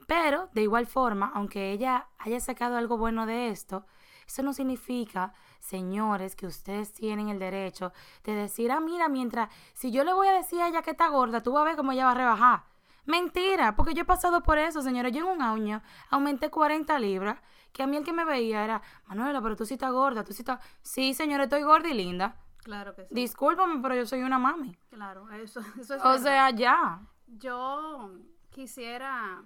Pero, 0.07 0.49
de 0.53 0.61
igual 0.61 0.85
forma, 0.85 1.31
aunque 1.33 1.71
ella 1.71 2.07
haya 2.19 2.39
sacado 2.39 2.77
algo 2.77 2.97
bueno 2.97 3.25
de 3.25 3.49
esto, 3.49 3.85
eso 4.27 4.43
no 4.43 4.53
significa 4.53 5.33
señores, 5.65 6.35
que 6.35 6.45
ustedes 6.45 6.93
tienen 6.93 7.29
el 7.29 7.39
derecho 7.39 7.91
de 8.23 8.33
decir, 8.33 8.71
ah, 8.71 8.79
mira, 8.79 9.09
mientras, 9.09 9.49
si 9.73 9.91
yo 9.91 10.03
le 10.03 10.13
voy 10.13 10.27
a 10.27 10.33
decir 10.33 10.61
a 10.61 10.67
ella 10.67 10.81
que 10.83 10.91
está 10.91 11.07
gorda, 11.09 11.41
tú 11.41 11.53
vas 11.53 11.61
a 11.61 11.65
ver 11.65 11.75
cómo 11.75 11.91
ella 11.91 12.05
va 12.05 12.11
a 12.11 12.15
rebajar. 12.15 12.63
Mentira, 13.05 13.75
porque 13.75 13.93
yo 13.93 14.01
he 14.01 14.05
pasado 14.05 14.41
por 14.43 14.57
eso, 14.57 14.81
señores. 14.81 15.11
Yo 15.11 15.19
en 15.19 15.37
un 15.37 15.41
año 15.41 15.81
aumenté 16.09 16.49
40 16.49 16.97
libras, 16.99 17.39
que 17.71 17.83
a 17.83 17.87
mí 17.87 17.97
el 17.97 18.03
que 18.03 18.13
me 18.13 18.25
veía 18.25 18.63
era, 18.63 18.81
Manuela, 19.07 19.41
pero 19.41 19.55
tú 19.55 19.65
sí 19.65 19.75
estás 19.75 19.91
gorda, 19.91 20.23
tú 20.23 20.33
sí 20.33 20.41
estás... 20.41 20.59
Sí, 20.81 21.13
señores, 21.13 21.45
estoy 21.45 21.63
gorda 21.63 21.89
y 21.89 21.93
linda. 21.93 22.41
Claro 22.63 22.95
que 22.95 23.03
sí. 23.03 23.09
Discúlpame, 23.13 23.79
pero 23.81 23.95
yo 23.95 24.05
soy 24.05 24.21
una 24.21 24.39
mami. 24.39 24.75
Claro, 24.89 25.29
eso, 25.31 25.61
eso 25.79 25.95
es 25.95 26.03
O 26.03 26.17
sea, 26.17 26.49
ya. 26.49 27.01
Yo 27.27 28.11
quisiera 28.49 29.43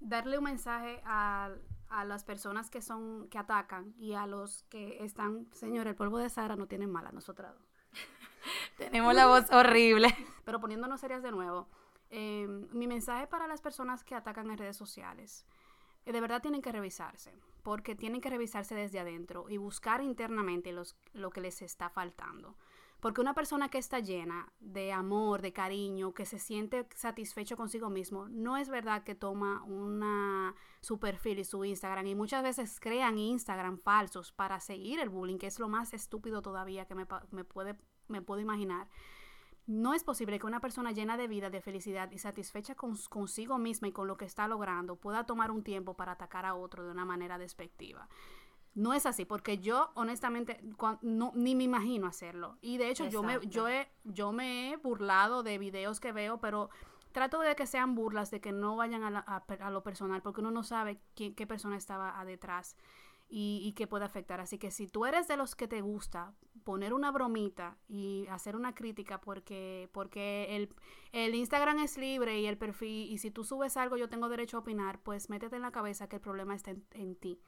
darle 0.00 0.38
un 0.38 0.44
mensaje 0.44 1.00
al 1.04 1.62
a 1.88 2.04
las 2.04 2.24
personas 2.24 2.70
que 2.70 2.82
son 2.82 3.28
que 3.28 3.38
atacan 3.38 3.94
y 3.96 4.14
a 4.14 4.26
los 4.26 4.64
que 4.64 5.04
están, 5.04 5.48
señor, 5.52 5.86
el 5.86 5.94
polvo 5.94 6.18
de 6.18 6.28
Sara 6.28 6.56
no 6.56 6.66
tiene 6.66 6.86
mala, 6.86 7.12
nosotros. 7.12 7.50
Tenemos 8.78 9.14
la 9.14 9.26
voz 9.26 9.50
horrible. 9.50 10.14
Pero 10.44 10.60
poniéndonos 10.60 11.00
serias 11.00 11.22
de 11.22 11.30
nuevo, 11.30 11.68
em, 12.16 12.66
mi 12.72 12.86
mensaje 12.86 13.26
para 13.26 13.46
las 13.46 13.60
personas 13.60 14.02
que 14.02 14.14
atacan 14.14 14.50
en 14.50 14.56
redes 14.56 14.76
sociales, 14.76 15.46
eh, 16.06 16.12
de 16.12 16.20
verdad 16.20 16.40
tienen 16.40 16.62
que 16.62 16.72
revisarse, 16.72 17.32
porque 17.62 17.94
tienen 17.94 18.22
que 18.22 18.30
revisarse 18.30 18.74
desde 18.74 19.00
adentro 19.00 19.50
y 19.50 19.58
buscar 19.58 20.00
internamente 20.02 20.72
los, 20.72 20.96
lo 21.12 21.30
que 21.30 21.42
les 21.42 21.60
está 21.60 21.90
faltando. 21.90 22.56
Porque 23.00 23.20
una 23.20 23.34
persona 23.34 23.68
que 23.68 23.76
está 23.76 24.00
llena 24.00 24.50
de 24.58 24.92
amor, 24.92 25.42
de 25.42 25.52
cariño, 25.52 26.14
que 26.14 26.24
se 26.24 26.38
siente 26.38 26.88
satisfecho 26.94 27.56
consigo 27.56 27.90
mismo, 27.90 28.26
no 28.28 28.56
es 28.56 28.70
verdad 28.70 29.04
que 29.04 29.14
toma 29.14 29.62
una, 29.64 30.54
su 30.80 30.98
perfil 30.98 31.40
y 31.40 31.44
su 31.44 31.64
Instagram 31.64 32.06
y 32.06 32.14
muchas 32.14 32.42
veces 32.42 32.80
crean 32.80 33.18
Instagram 33.18 33.78
falsos 33.78 34.32
para 34.32 34.58
seguir 34.60 34.98
el 35.00 35.10
bullying, 35.10 35.36
que 35.36 35.46
es 35.46 35.58
lo 35.58 35.68
más 35.68 35.92
estúpido 35.92 36.40
todavía 36.40 36.86
que 36.86 36.94
me, 36.94 37.04
puede, 37.04 37.76
me 38.08 38.22
puedo 38.22 38.40
imaginar. 38.40 38.88
No 39.66 39.94
es 39.94 40.04
posible 40.04 40.38
que 40.38 40.46
una 40.46 40.60
persona 40.60 40.92
llena 40.92 41.16
de 41.16 41.26
vida, 41.26 41.50
de 41.50 41.60
felicidad 41.60 42.10
y 42.12 42.18
satisfecha 42.18 42.76
con, 42.76 42.96
consigo 43.08 43.58
misma 43.58 43.88
y 43.88 43.92
con 43.92 44.06
lo 44.06 44.16
que 44.16 44.24
está 44.24 44.46
logrando 44.46 44.96
pueda 44.96 45.24
tomar 45.24 45.50
un 45.50 45.64
tiempo 45.64 45.94
para 45.94 46.12
atacar 46.12 46.46
a 46.46 46.54
otro 46.54 46.84
de 46.84 46.90
una 46.90 47.04
manera 47.04 47.36
despectiva. 47.36 48.08
No 48.74 48.92
es 48.92 49.06
así, 49.06 49.24
porque 49.24 49.58
yo 49.58 49.90
honestamente 49.94 50.60
no, 51.00 51.32
ni 51.34 51.54
me 51.54 51.64
imagino 51.64 52.06
hacerlo. 52.06 52.58
Y 52.60 52.76
de 52.76 52.90
hecho 52.90 53.06
yo 53.06 53.22
me, 53.22 53.40
yo, 53.46 53.68
he, 53.68 53.88
yo 54.04 54.32
me 54.32 54.70
he 54.70 54.76
burlado 54.76 55.42
de 55.42 55.58
videos 55.58 55.98
que 55.98 56.12
veo, 56.12 56.38
pero 56.38 56.70
trato 57.10 57.40
de 57.40 57.56
que 57.56 57.66
sean 57.66 57.94
burlas, 57.94 58.30
de 58.30 58.42
que 58.42 58.52
no 58.52 58.76
vayan 58.76 59.02
a, 59.02 59.70
lo 59.70 59.82
personal, 59.82 60.20
porque 60.20 60.42
uno 60.42 60.50
no 60.50 60.62
sabe 60.62 61.00
quién, 61.14 61.34
qué 61.34 61.46
persona 61.46 61.76
estaba 61.76 62.22
detrás 62.26 62.76
y, 63.28 63.60
y 63.64 63.72
qué 63.72 63.86
puede 63.86 64.04
afectar. 64.04 64.40
Así 64.40 64.58
que 64.58 64.70
si 64.70 64.86
tú 64.86 65.04
eres 65.06 65.28
de 65.28 65.36
los 65.36 65.54
que 65.54 65.68
te 65.68 65.80
gusta 65.80 66.34
poner 66.64 66.92
una 66.92 67.10
bromita 67.10 67.76
y 67.88 68.26
hacer 68.28 68.56
una 68.56 68.74
crítica 68.74 69.20
porque, 69.20 69.88
porque 69.92 70.56
el, 70.56 70.74
el 71.12 71.34
Instagram 71.34 71.78
es 71.78 71.96
libre 71.96 72.40
y 72.40 72.46
el 72.46 72.58
perfil, 72.58 73.10
y 73.10 73.18
si 73.18 73.30
tú 73.30 73.44
subes 73.44 73.76
algo 73.76 73.96
yo 73.96 74.08
tengo 74.08 74.28
derecho 74.28 74.56
a 74.56 74.60
opinar, 74.60 75.00
pues 75.00 75.30
métete 75.30 75.56
en 75.56 75.62
la 75.62 75.70
cabeza 75.70 76.08
que 76.08 76.16
el 76.16 76.22
problema 76.22 76.54
está 76.54 76.74
en 76.92 77.16
ti 77.16 77.40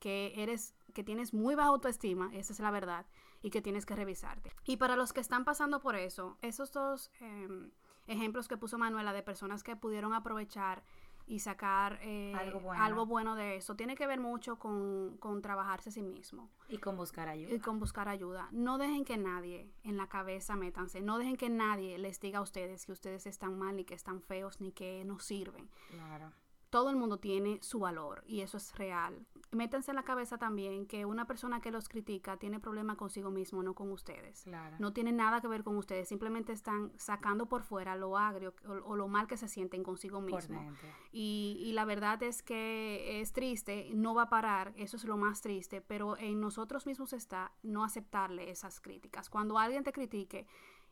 que 0.00 0.32
eres, 0.36 0.74
que 0.94 1.04
tienes 1.04 1.32
muy 1.32 1.54
baja 1.54 1.68
autoestima, 1.68 2.30
esa 2.32 2.52
es 2.52 2.58
la 2.58 2.70
verdad, 2.70 3.06
y 3.42 3.50
que 3.50 3.62
tienes 3.62 3.86
que 3.86 3.94
revisarte. 3.94 4.50
Y 4.64 4.78
para 4.78 4.96
los 4.96 5.12
que 5.12 5.20
están 5.20 5.44
pasando 5.44 5.80
por 5.80 5.94
eso, 5.94 6.38
esos 6.40 6.72
dos 6.72 7.12
em, 7.20 7.70
ejemplos 8.06 8.48
que 8.48 8.56
puso 8.56 8.78
Manuela 8.78 9.12
de 9.12 9.22
personas 9.22 9.62
que 9.62 9.76
pudieron 9.76 10.14
aprovechar 10.14 10.82
y 11.30 11.38
sacar 11.38 12.00
eh, 12.02 12.34
algo, 12.36 13.06
bueno. 13.06 13.36
de 13.36 13.54
eso. 13.54 13.76
Tiene 13.76 13.94
que 13.94 14.04
ver 14.08 14.18
mucho 14.18 14.58
con, 14.58 15.16
con, 15.18 15.40
trabajarse 15.42 15.90
a 15.90 15.92
sí 15.92 16.02
mismo. 16.02 16.50
Y 16.68 16.78
con 16.78 16.96
buscar 16.96 17.28
ayuda. 17.28 17.54
Y 17.54 17.60
con 17.60 17.78
buscar 17.78 18.08
ayuda. 18.08 18.48
No 18.50 18.78
dejen 18.78 19.04
que 19.04 19.16
nadie 19.16 19.70
en 19.84 19.96
la 19.96 20.08
cabeza 20.08 20.56
métanse. 20.56 21.00
No 21.00 21.18
dejen 21.18 21.36
que 21.36 21.48
nadie 21.48 21.98
les 21.98 22.18
diga 22.18 22.40
a 22.40 22.42
ustedes 22.42 22.84
que 22.84 22.90
ustedes 22.90 23.26
están 23.26 23.56
mal, 23.56 23.76
ni 23.76 23.84
que 23.84 23.94
están 23.94 24.20
feos, 24.22 24.60
ni 24.60 24.72
que 24.72 25.04
no 25.04 25.20
sirven. 25.20 25.70
Claro 25.90 26.32
todo 26.70 26.88
el 26.88 26.96
mundo 26.96 27.18
tiene 27.18 27.58
su 27.62 27.80
valor 27.80 28.22
y 28.26 28.40
eso 28.40 28.56
es 28.56 28.74
real. 28.76 29.26
Métanse 29.52 29.90
en 29.90 29.96
la 29.96 30.04
cabeza 30.04 30.38
también 30.38 30.86
que 30.86 31.04
una 31.04 31.26
persona 31.26 31.60
que 31.60 31.72
los 31.72 31.88
critica 31.88 32.36
tiene 32.36 32.60
problema 32.60 32.96
consigo 32.96 33.30
mismo, 33.30 33.62
no 33.62 33.74
con 33.74 33.90
ustedes. 33.90 34.46
No 34.78 34.92
tiene 34.92 35.10
nada 35.10 35.40
que 35.40 35.48
ver 35.48 35.64
con 35.64 35.76
ustedes, 35.76 36.08
simplemente 36.08 36.52
están 36.52 36.92
sacando 36.96 37.46
por 37.46 37.62
fuera 37.62 37.96
lo 37.96 38.16
agrio 38.16 38.54
o, 38.84 38.94
lo 38.94 39.08
mal 39.08 39.26
que 39.26 39.36
se 39.36 39.48
sienten 39.48 39.82
consigo 39.82 40.20
mismo. 40.20 40.72
Y, 41.10 41.60
y, 41.64 41.72
la 41.72 41.84
verdad 41.84 42.22
es 42.22 42.42
que 42.42 43.20
es 43.20 43.32
triste, 43.32 43.90
no 43.92 44.14
va 44.14 44.22
a 44.22 44.28
parar, 44.28 44.72
eso 44.76 44.96
es 44.96 45.04
lo 45.04 45.16
más 45.16 45.40
triste, 45.40 45.80
pero 45.80 46.16
en 46.16 46.40
nosotros 46.40 46.86
mismos 46.86 47.12
está 47.12 47.52
no 47.62 47.82
aceptarle 47.82 48.50
esas 48.50 48.80
críticas. 48.80 49.30
Cuando 49.30 49.58
alguien 49.58 49.82
te 49.82 49.92
critique, 49.92 50.46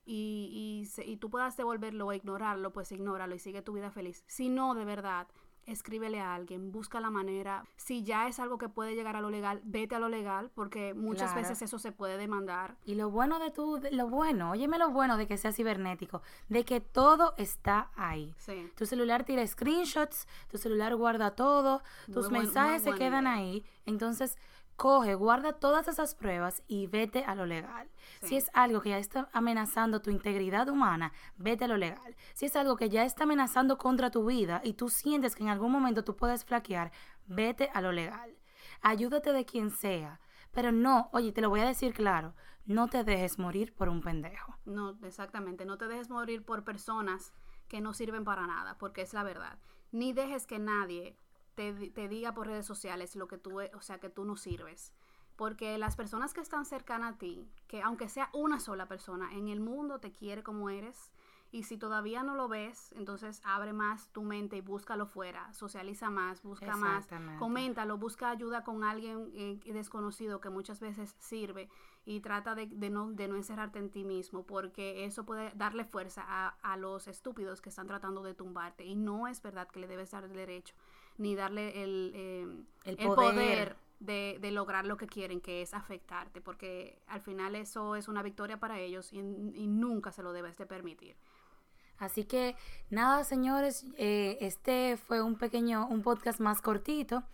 y, 0.04 0.86
y, 0.96 1.02
y 1.12 1.16
tú 1.18 1.28
puedas 1.28 1.56
devolverlo 1.56 2.06
o 2.06 2.12
ignorarlo, 2.14 2.72
pues 2.72 2.90
ignóralo 2.92 3.34
y 3.34 3.38
sigue 3.38 3.60
tu 3.60 3.74
vida 3.74 3.90
feliz. 3.90 4.24
Si 4.26 4.48
no, 4.48 4.74
de 4.74 4.86
verdad, 4.86 5.28
escríbele 5.68 6.20
a 6.20 6.34
alguien, 6.34 6.72
busca 6.72 7.00
la 7.00 7.10
manera. 7.10 7.64
Si 7.76 8.02
ya 8.02 8.26
es 8.28 8.38
algo 8.40 8.58
que 8.58 8.68
puede 8.68 8.94
llegar 8.94 9.16
a 9.16 9.20
lo 9.20 9.30
legal, 9.30 9.60
vete 9.64 9.94
a 9.94 9.98
lo 9.98 10.08
legal, 10.08 10.50
porque 10.54 10.94
muchas 10.94 11.32
Claro. 11.32 11.42
veces 11.48 11.62
eso 11.62 11.78
se 11.78 11.92
puede 11.92 12.16
demandar. 12.16 12.76
Y 12.84 12.94
lo 12.94 13.10
bueno 13.10 13.38
de 13.38 13.50
de- 13.80 13.90
lo 13.92 14.08
bueno, 14.08 14.50
óyeme 14.52 14.78
lo 14.78 14.90
bueno 14.90 15.16
de 15.16 15.26
que 15.26 15.36
sea 15.38 15.52
cibernético, 15.52 16.22
de 16.48 16.64
que 16.64 16.80
todo 16.80 17.34
está 17.36 17.90
ahí. 17.96 18.34
Sí. 18.38 18.70
Tu 18.76 18.86
celular 18.86 19.24
tira 19.24 19.46
screenshots, 19.46 20.26
tu 20.50 20.58
celular 20.58 20.96
guarda 20.96 21.32
todo, 21.34 21.82
tus 22.12 22.30
Muy 22.30 22.40
mensajes 22.40 22.82
se 22.82 22.92
quedan 22.94 23.24
idea. 23.24 23.34
ahí. 23.34 23.64
Entonces, 23.86 24.36
coge, 24.78 25.16
guarda 25.16 25.54
todas 25.54 25.88
esas 25.88 26.14
pruebas 26.14 26.62
y 26.68 26.86
vete 26.86 27.24
a 27.24 27.34
lo 27.34 27.46
legal. 27.46 27.90
Si 28.22 28.36
es 28.36 28.48
algo 28.54 28.80
que 28.80 28.90
ya 28.90 28.98
está 28.98 29.28
amenazando 29.32 30.00
tu 30.00 30.10
integridad 30.10 30.68
humana, 30.68 31.12
vete 31.36 31.64
a 31.64 31.68
lo 31.68 31.76
legal. 31.76 32.16
Si 32.32 32.46
es 32.46 32.54
algo 32.54 32.76
que 32.76 32.88
ya 32.88 33.04
está 33.04 33.24
amenazando 33.24 33.76
contra 33.76 34.12
tu 34.12 34.24
vida 34.24 34.60
y 34.62 34.74
tú 34.74 34.88
sientes 34.88 35.34
que 35.34 35.42
en 35.42 35.48
algún 35.48 35.72
momento 35.72 36.04
tú 36.04 36.16
puedes 36.16 36.44
flaquear, 36.44 36.92
vete 37.26 37.70
a 37.74 37.80
lo 37.80 37.90
legal. 37.90 38.38
Ayúdate 38.80 39.32
de 39.32 39.44
quien 39.44 39.70
sea. 39.70 40.20
Pero 40.52 40.70
no, 40.70 41.10
oye, 41.12 41.32
te 41.32 41.40
lo 41.40 41.50
voy 41.50 41.60
a 41.60 41.66
decir 41.66 41.92
claro, 41.92 42.34
no 42.64 42.86
te 42.86 43.02
dejes 43.02 43.36
morir 43.36 43.74
por 43.74 43.88
un 43.88 44.00
pendejo. 44.00 44.56
No, 44.64 44.96
exactamente. 45.02 45.66
No 45.66 45.76
te 45.76 45.88
dejes 45.88 46.08
morir 46.08 46.44
por 46.44 46.62
personas 46.62 47.32
que 47.66 47.80
no 47.80 47.94
sirven 47.94 48.22
para 48.22 48.46
nada, 48.46 48.78
porque 48.78 49.02
es 49.02 49.12
la 49.12 49.24
verdad. 49.24 49.58
Ni 49.90 50.12
dejes 50.12 50.46
que 50.46 50.60
nadie 50.60 51.16
te, 51.58 51.74
di- 51.74 51.90
te 51.90 52.06
diga 52.06 52.32
por 52.34 52.46
redes 52.46 52.66
sociales 52.66 53.16
lo 53.16 53.26
que 53.26 53.36
tú, 53.36 53.60
e- 53.60 53.72
o 53.74 53.80
sea, 53.82 53.98
que 53.98 54.08
tú 54.10 54.24
no 54.24 54.36
sirves. 54.36 54.92
Porque 55.34 55.76
las 55.76 55.96
personas 55.96 56.32
que 56.34 56.40
están 56.40 56.64
cercanas 56.64 57.14
a 57.14 57.18
ti, 57.18 57.48
que 57.66 57.82
aunque 57.82 58.08
sea 58.08 58.30
una 58.32 58.60
sola 58.60 58.86
persona 58.86 59.32
en 59.34 59.48
el 59.48 59.58
mundo 59.60 59.98
te 59.98 60.12
quiere 60.12 60.42
como 60.44 60.70
eres, 60.70 61.10
y 61.50 61.62
si 61.62 61.78
todavía 61.78 62.22
no 62.22 62.34
lo 62.34 62.46
ves, 62.46 62.92
entonces 62.92 63.40
abre 63.44 63.72
más 63.72 64.08
tu 64.12 64.22
mente 64.22 64.56
y 64.56 64.60
búscalo 64.60 65.06
fuera, 65.06 65.52
socializa 65.54 66.10
más, 66.10 66.42
busca 66.42 66.66
más, 66.76 67.06
coméntalo, 67.38 67.96
busca 67.98 68.30
ayuda 68.30 68.62
con 68.64 68.84
alguien 68.84 69.30
eh, 69.34 69.58
desconocido 69.72 70.40
que 70.40 70.50
muchas 70.50 70.78
veces 70.80 71.16
sirve 71.18 71.68
y 72.04 72.20
trata 72.20 72.54
de, 72.54 72.66
de 72.66 72.90
no, 72.90 73.10
de 73.12 73.28
no 73.28 73.36
encerrarte 73.36 73.78
en 73.78 73.90
ti 73.90 74.04
mismo 74.04 74.44
porque 74.44 75.04
eso 75.06 75.24
puede 75.24 75.50
darle 75.54 75.84
fuerza 75.84 76.22
a, 76.26 76.48
a 76.62 76.76
los 76.76 77.08
estúpidos 77.08 77.60
que 77.62 77.70
están 77.70 77.86
tratando 77.86 78.22
de 78.22 78.34
tumbarte 78.34 78.84
y 78.84 78.94
no 78.94 79.26
es 79.26 79.40
verdad 79.40 79.68
que 79.68 79.80
le 79.80 79.86
debes 79.88 80.10
dar 80.10 80.24
el 80.24 80.34
derecho 80.34 80.74
ni 81.18 81.34
darle 81.34 81.82
el, 81.82 82.12
eh, 82.14 82.42
El 82.84 82.98
el 82.98 83.06
poder. 83.06 83.16
poder 83.34 83.76
de, 84.00 84.38
de 84.40 84.50
lograr 84.52 84.86
lo 84.86 84.96
que 84.96 85.06
quieren, 85.06 85.40
que 85.40 85.60
es 85.62 85.74
afectarte, 85.74 86.40
porque 86.40 87.00
al 87.08 87.20
final 87.20 87.54
eso 87.56 87.96
es 87.96 88.08
una 88.08 88.22
victoria 88.22 88.58
para 88.58 88.78
ellos 88.78 89.12
y, 89.12 89.18
y 89.18 89.66
nunca 89.66 90.12
se 90.12 90.22
lo 90.22 90.32
debes 90.32 90.56
de 90.56 90.66
permitir. 90.66 91.16
Así 91.98 92.24
que 92.24 92.54
nada, 92.90 93.24
señores, 93.24 93.84
eh, 93.96 94.38
este 94.40 94.96
fue 94.96 95.20
un 95.20 95.36
pequeño, 95.36 95.86
un 95.88 96.02
podcast 96.02 96.38
más 96.38 96.62
cortito. 96.62 97.24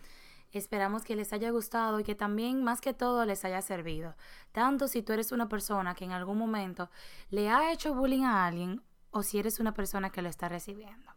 Esperamos 0.51 1.03
que 1.03 1.15
les 1.15 1.33
haya 1.33 1.51
gustado 1.51 1.99
y 1.99 2.03
que 2.03 2.15
también, 2.15 2.63
más 2.63 2.81
que 2.81 2.93
todo, 2.93 3.25
les 3.25 3.45
haya 3.45 3.61
servido. 3.61 4.15
Tanto 4.53 4.87
si 4.87 5.03
tú 5.03 5.13
eres 5.13 5.31
una 5.31 5.49
persona 5.49 5.93
que 5.93 6.05
en 6.05 6.13
algún 6.13 6.37
momento 6.37 6.89
le 7.29 7.49
ha 7.49 7.71
hecho 7.71 7.93
bullying 7.93 8.23
a 8.23 8.45
alguien 8.45 8.81
o 9.11 9.21
si 9.21 9.37
eres 9.37 9.59
una 9.59 9.73
persona 9.73 10.09
que 10.11 10.21
lo 10.21 10.29
está 10.29 10.49
recibiendo. 10.49 11.11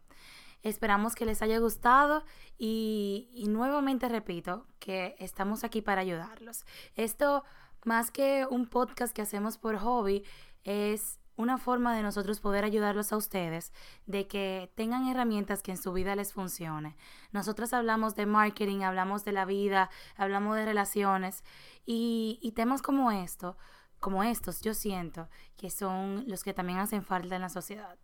Esperamos 0.63 1.15
que 1.15 1.25
les 1.25 1.41
haya 1.41 1.59
gustado 1.59 2.23
y, 2.57 3.29
nuevamente 3.47 4.09
repito 4.09 4.65
que 4.79 5.15
estamos 5.19 5.63
aquí 5.63 5.81
para 5.81 6.01
ayudarlos. 6.01 6.65
Esto, 6.95 7.43
más 7.85 8.11
que 8.11 8.45
un 8.49 8.67
podcast 8.67 9.13
que 9.13 9.21
hacemos 9.21 9.57
por 9.57 9.77
hobby, 9.77 10.23
es 10.65 11.19
una 11.37 11.57
forma 11.57 11.95
de 11.95 12.03
nosotros 12.03 12.41
poder 12.41 12.65
ayudarlos 12.65 13.13
a 13.13 13.17
ustedes, 13.17 13.71
de 14.05 14.27
que 14.27 14.69
tengan 14.75 15.07
herramientas 15.07 15.63
que 15.63 15.71
en 15.71 15.77
su 15.77 15.93
vida 15.93 16.13
les 16.15 16.33
funcione. 16.33 16.97
Nosotros 17.31 17.71
hablamos 17.71 18.15
de 18.15 18.25
marketing, 18.25 18.81
hablamos 18.81 19.23
de 19.23 19.31
la 19.31 19.45
vida, 19.45 19.89
hablamos 20.17 20.57
de 20.57 20.65
relaciones 20.65 21.45
y, 21.85 22.39
y 22.41 22.51
temas 22.51 22.81
como 22.81 23.11
esto, 23.11 23.55
como 24.01 24.23
estos, 24.23 24.61
yo 24.61 24.73
siento 24.73 25.29
que 25.55 25.69
son 25.69 26.25
los 26.27 26.43
que 26.43 26.53
también 26.53 26.79
hacen 26.79 27.03
falta 27.03 27.35
en 27.35 27.41
la 27.41 27.49
sociedad. 27.49 27.97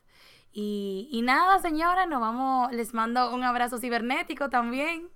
Y, 0.57 1.09
y 1.11 1.21
nada, 1.21 1.59
señores, 1.59 2.07
nos 2.07 2.21
vamos, 2.21 2.71
les 2.71 2.93
mando 2.93 3.35
un 3.35 3.43
abrazo 3.43 3.77
cibernético 3.77 4.49
también. 4.49 5.09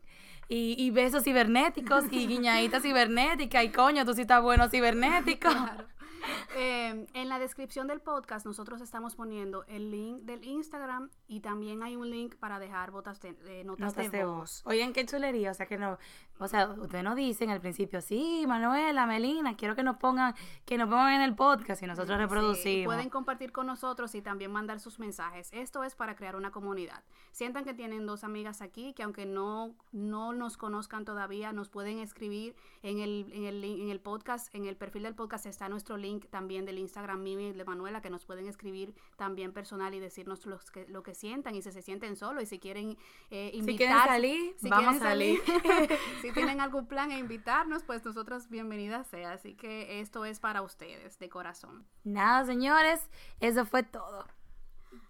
Y, 0.49 0.75
y 0.77 0.91
besos 0.91 1.23
cibernéticos 1.23 2.05
y 2.11 2.27
guiñaditas 2.27 2.83
cibernéticas. 2.83 3.63
Y 3.63 3.69
coño, 3.69 4.03
tú 4.03 4.13
sí 4.13 4.21
estás 4.21 4.41
bueno 4.43 4.67
cibernético. 4.67 5.49
Claro. 5.49 5.85
Eh, 6.55 7.05
en 7.13 7.29
la 7.29 7.37
descripción 7.37 7.85
del 7.87 8.01
podcast 8.01 8.45
nosotros 8.45 8.81
estamos 8.81 9.15
poniendo 9.15 9.63
el 9.67 9.91
link 9.91 10.23
del 10.23 10.43
Instagram 10.43 11.09
y 11.27 11.41
también 11.41 11.83
hay 11.83 11.95
un 11.95 12.09
link 12.09 12.35
para 12.35 12.57
dejar 12.59 12.89
botas 12.91 13.21
de, 13.21 13.33
de 13.33 13.63
notas, 13.63 13.95
Notas 13.95 14.11
de, 14.11 14.25
voz. 14.25 14.35
voz. 14.35 14.63
Oigan, 14.65 14.91
qué 14.91 15.05
chulería. 15.05 15.51
O 15.51 15.53
sea, 15.53 15.67
que 15.67 15.77
no. 15.77 15.97
O 16.39 16.47
sea, 16.47 16.69
ustedes 16.69 17.03
no 17.03 17.15
dicen 17.15 17.49
al 17.51 17.61
principio, 17.61 18.01
sí, 18.01 18.45
Manuela, 18.47 19.05
Melina, 19.05 19.55
quiero 19.57 19.75
que 19.75 19.83
nos 19.83 19.97
pongan, 19.97 20.33
que 20.65 20.77
nos 20.77 20.87
pongan 20.89 21.13
en 21.13 21.21
el 21.21 21.35
podcast 21.35 21.83
y 21.83 21.85
nosotros 21.85 22.17
Sí, 22.17 22.21
reproducimos. 22.21 22.85
pueden 22.95 23.09
compartir 23.09 23.51
con 23.51 23.67
nosotros 23.67 24.15
y 24.15 24.21
también 24.21 24.51
mandar 24.51 24.79
sus 24.79 24.99
mensajes. 24.99 25.49
Esto 25.53 25.83
es 25.83 25.95
para 25.95 26.15
crear 26.15 26.35
una 26.35 26.49
comunidad. 26.51 27.03
Sientan 27.31 27.63
que 27.63 27.73
tienen 27.73 28.05
dos 28.07 28.23
amigas 28.23 28.61
aquí 28.61 28.93
que 28.93 29.03
aunque 29.03 29.25
no, 29.25 29.75
no 29.91 30.33
nos 30.33 30.57
conozcan 30.57 31.05
todavía, 31.05 31.51
nos 31.53 31.69
pueden 31.69 31.99
escribir 31.99 32.55
en 32.81 32.99
el, 32.99 33.27
en, 33.33 33.43
el, 33.45 33.61
link- 33.61 33.81
en 33.81 33.89
el 33.89 33.99
podcast, 33.99 34.53
en 34.55 34.65
el 34.65 34.75
perfil 34.77 35.03
del 35.03 35.15
podcast 35.15 35.45
está 35.45 35.69
nuestro 35.69 35.95
link 35.97 36.08
también 36.29 36.65
del 36.65 36.79
Instagram 36.79 37.21
mío 37.21 37.39
y 37.39 37.51
de 37.53 37.65
Manuela, 37.65 38.01
que 38.01 38.09
nos 38.09 38.25
pueden 38.25 38.47
escribir 38.47 38.93
también 39.17 39.53
personal 39.53 39.93
y 39.93 39.99
decirnos 39.99 40.45
los 40.45 40.71
que, 40.71 40.87
lo 40.87 41.03
que 41.03 41.13
sientan 41.13 41.55
y 41.55 41.61
si 41.61 41.71
se 41.71 41.81
sienten 41.81 42.15
solos 42.15 42.43
y 42.43 42.45
si 42.45 42.59
quieren 42.59 42.97
eh, 43.29 43.49
Si 43.53 43.59
invitar. 43.59 43.77
quieren 43.77 43.97
salir, 44.05 44.55
si 44.57 44.69
vamos 44.69 44.97
quieren 44.97 45.03
a 45.03 45.09
salir. 45.09 45.41
si 46.21 46.31
tienen 46.33 46.61
algún 46.61 46.87
plan 46.87 47.11
e 47.11 47.19
invitarnos, 47.19 47.83
pues 47.83 48.03
nosotros 48.03 48.49
bienvenidas 48.49 49.07
sea. 49.07 49.33
Así 49.33 49.55
que 49.55 49.99
esto 49.99 50.25
es 50.25 50.39
para 50.39 50.61
ustedes, 50.61 51.19
de 51.19 51.29
corazón. 51.29 51.85
Nada, 52.03 52.45
señores, 52.45 53.09
eso 53.39 53.65
fue 53.65 53.83
todo. 53.83 54.25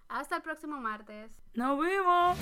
Hasta 0.08 0.36
el 0.36 0.42
próximo 0.42 0.80
martes. 0.80 1.30
Nos 1.54 1.78
vemos. 1.78 2.36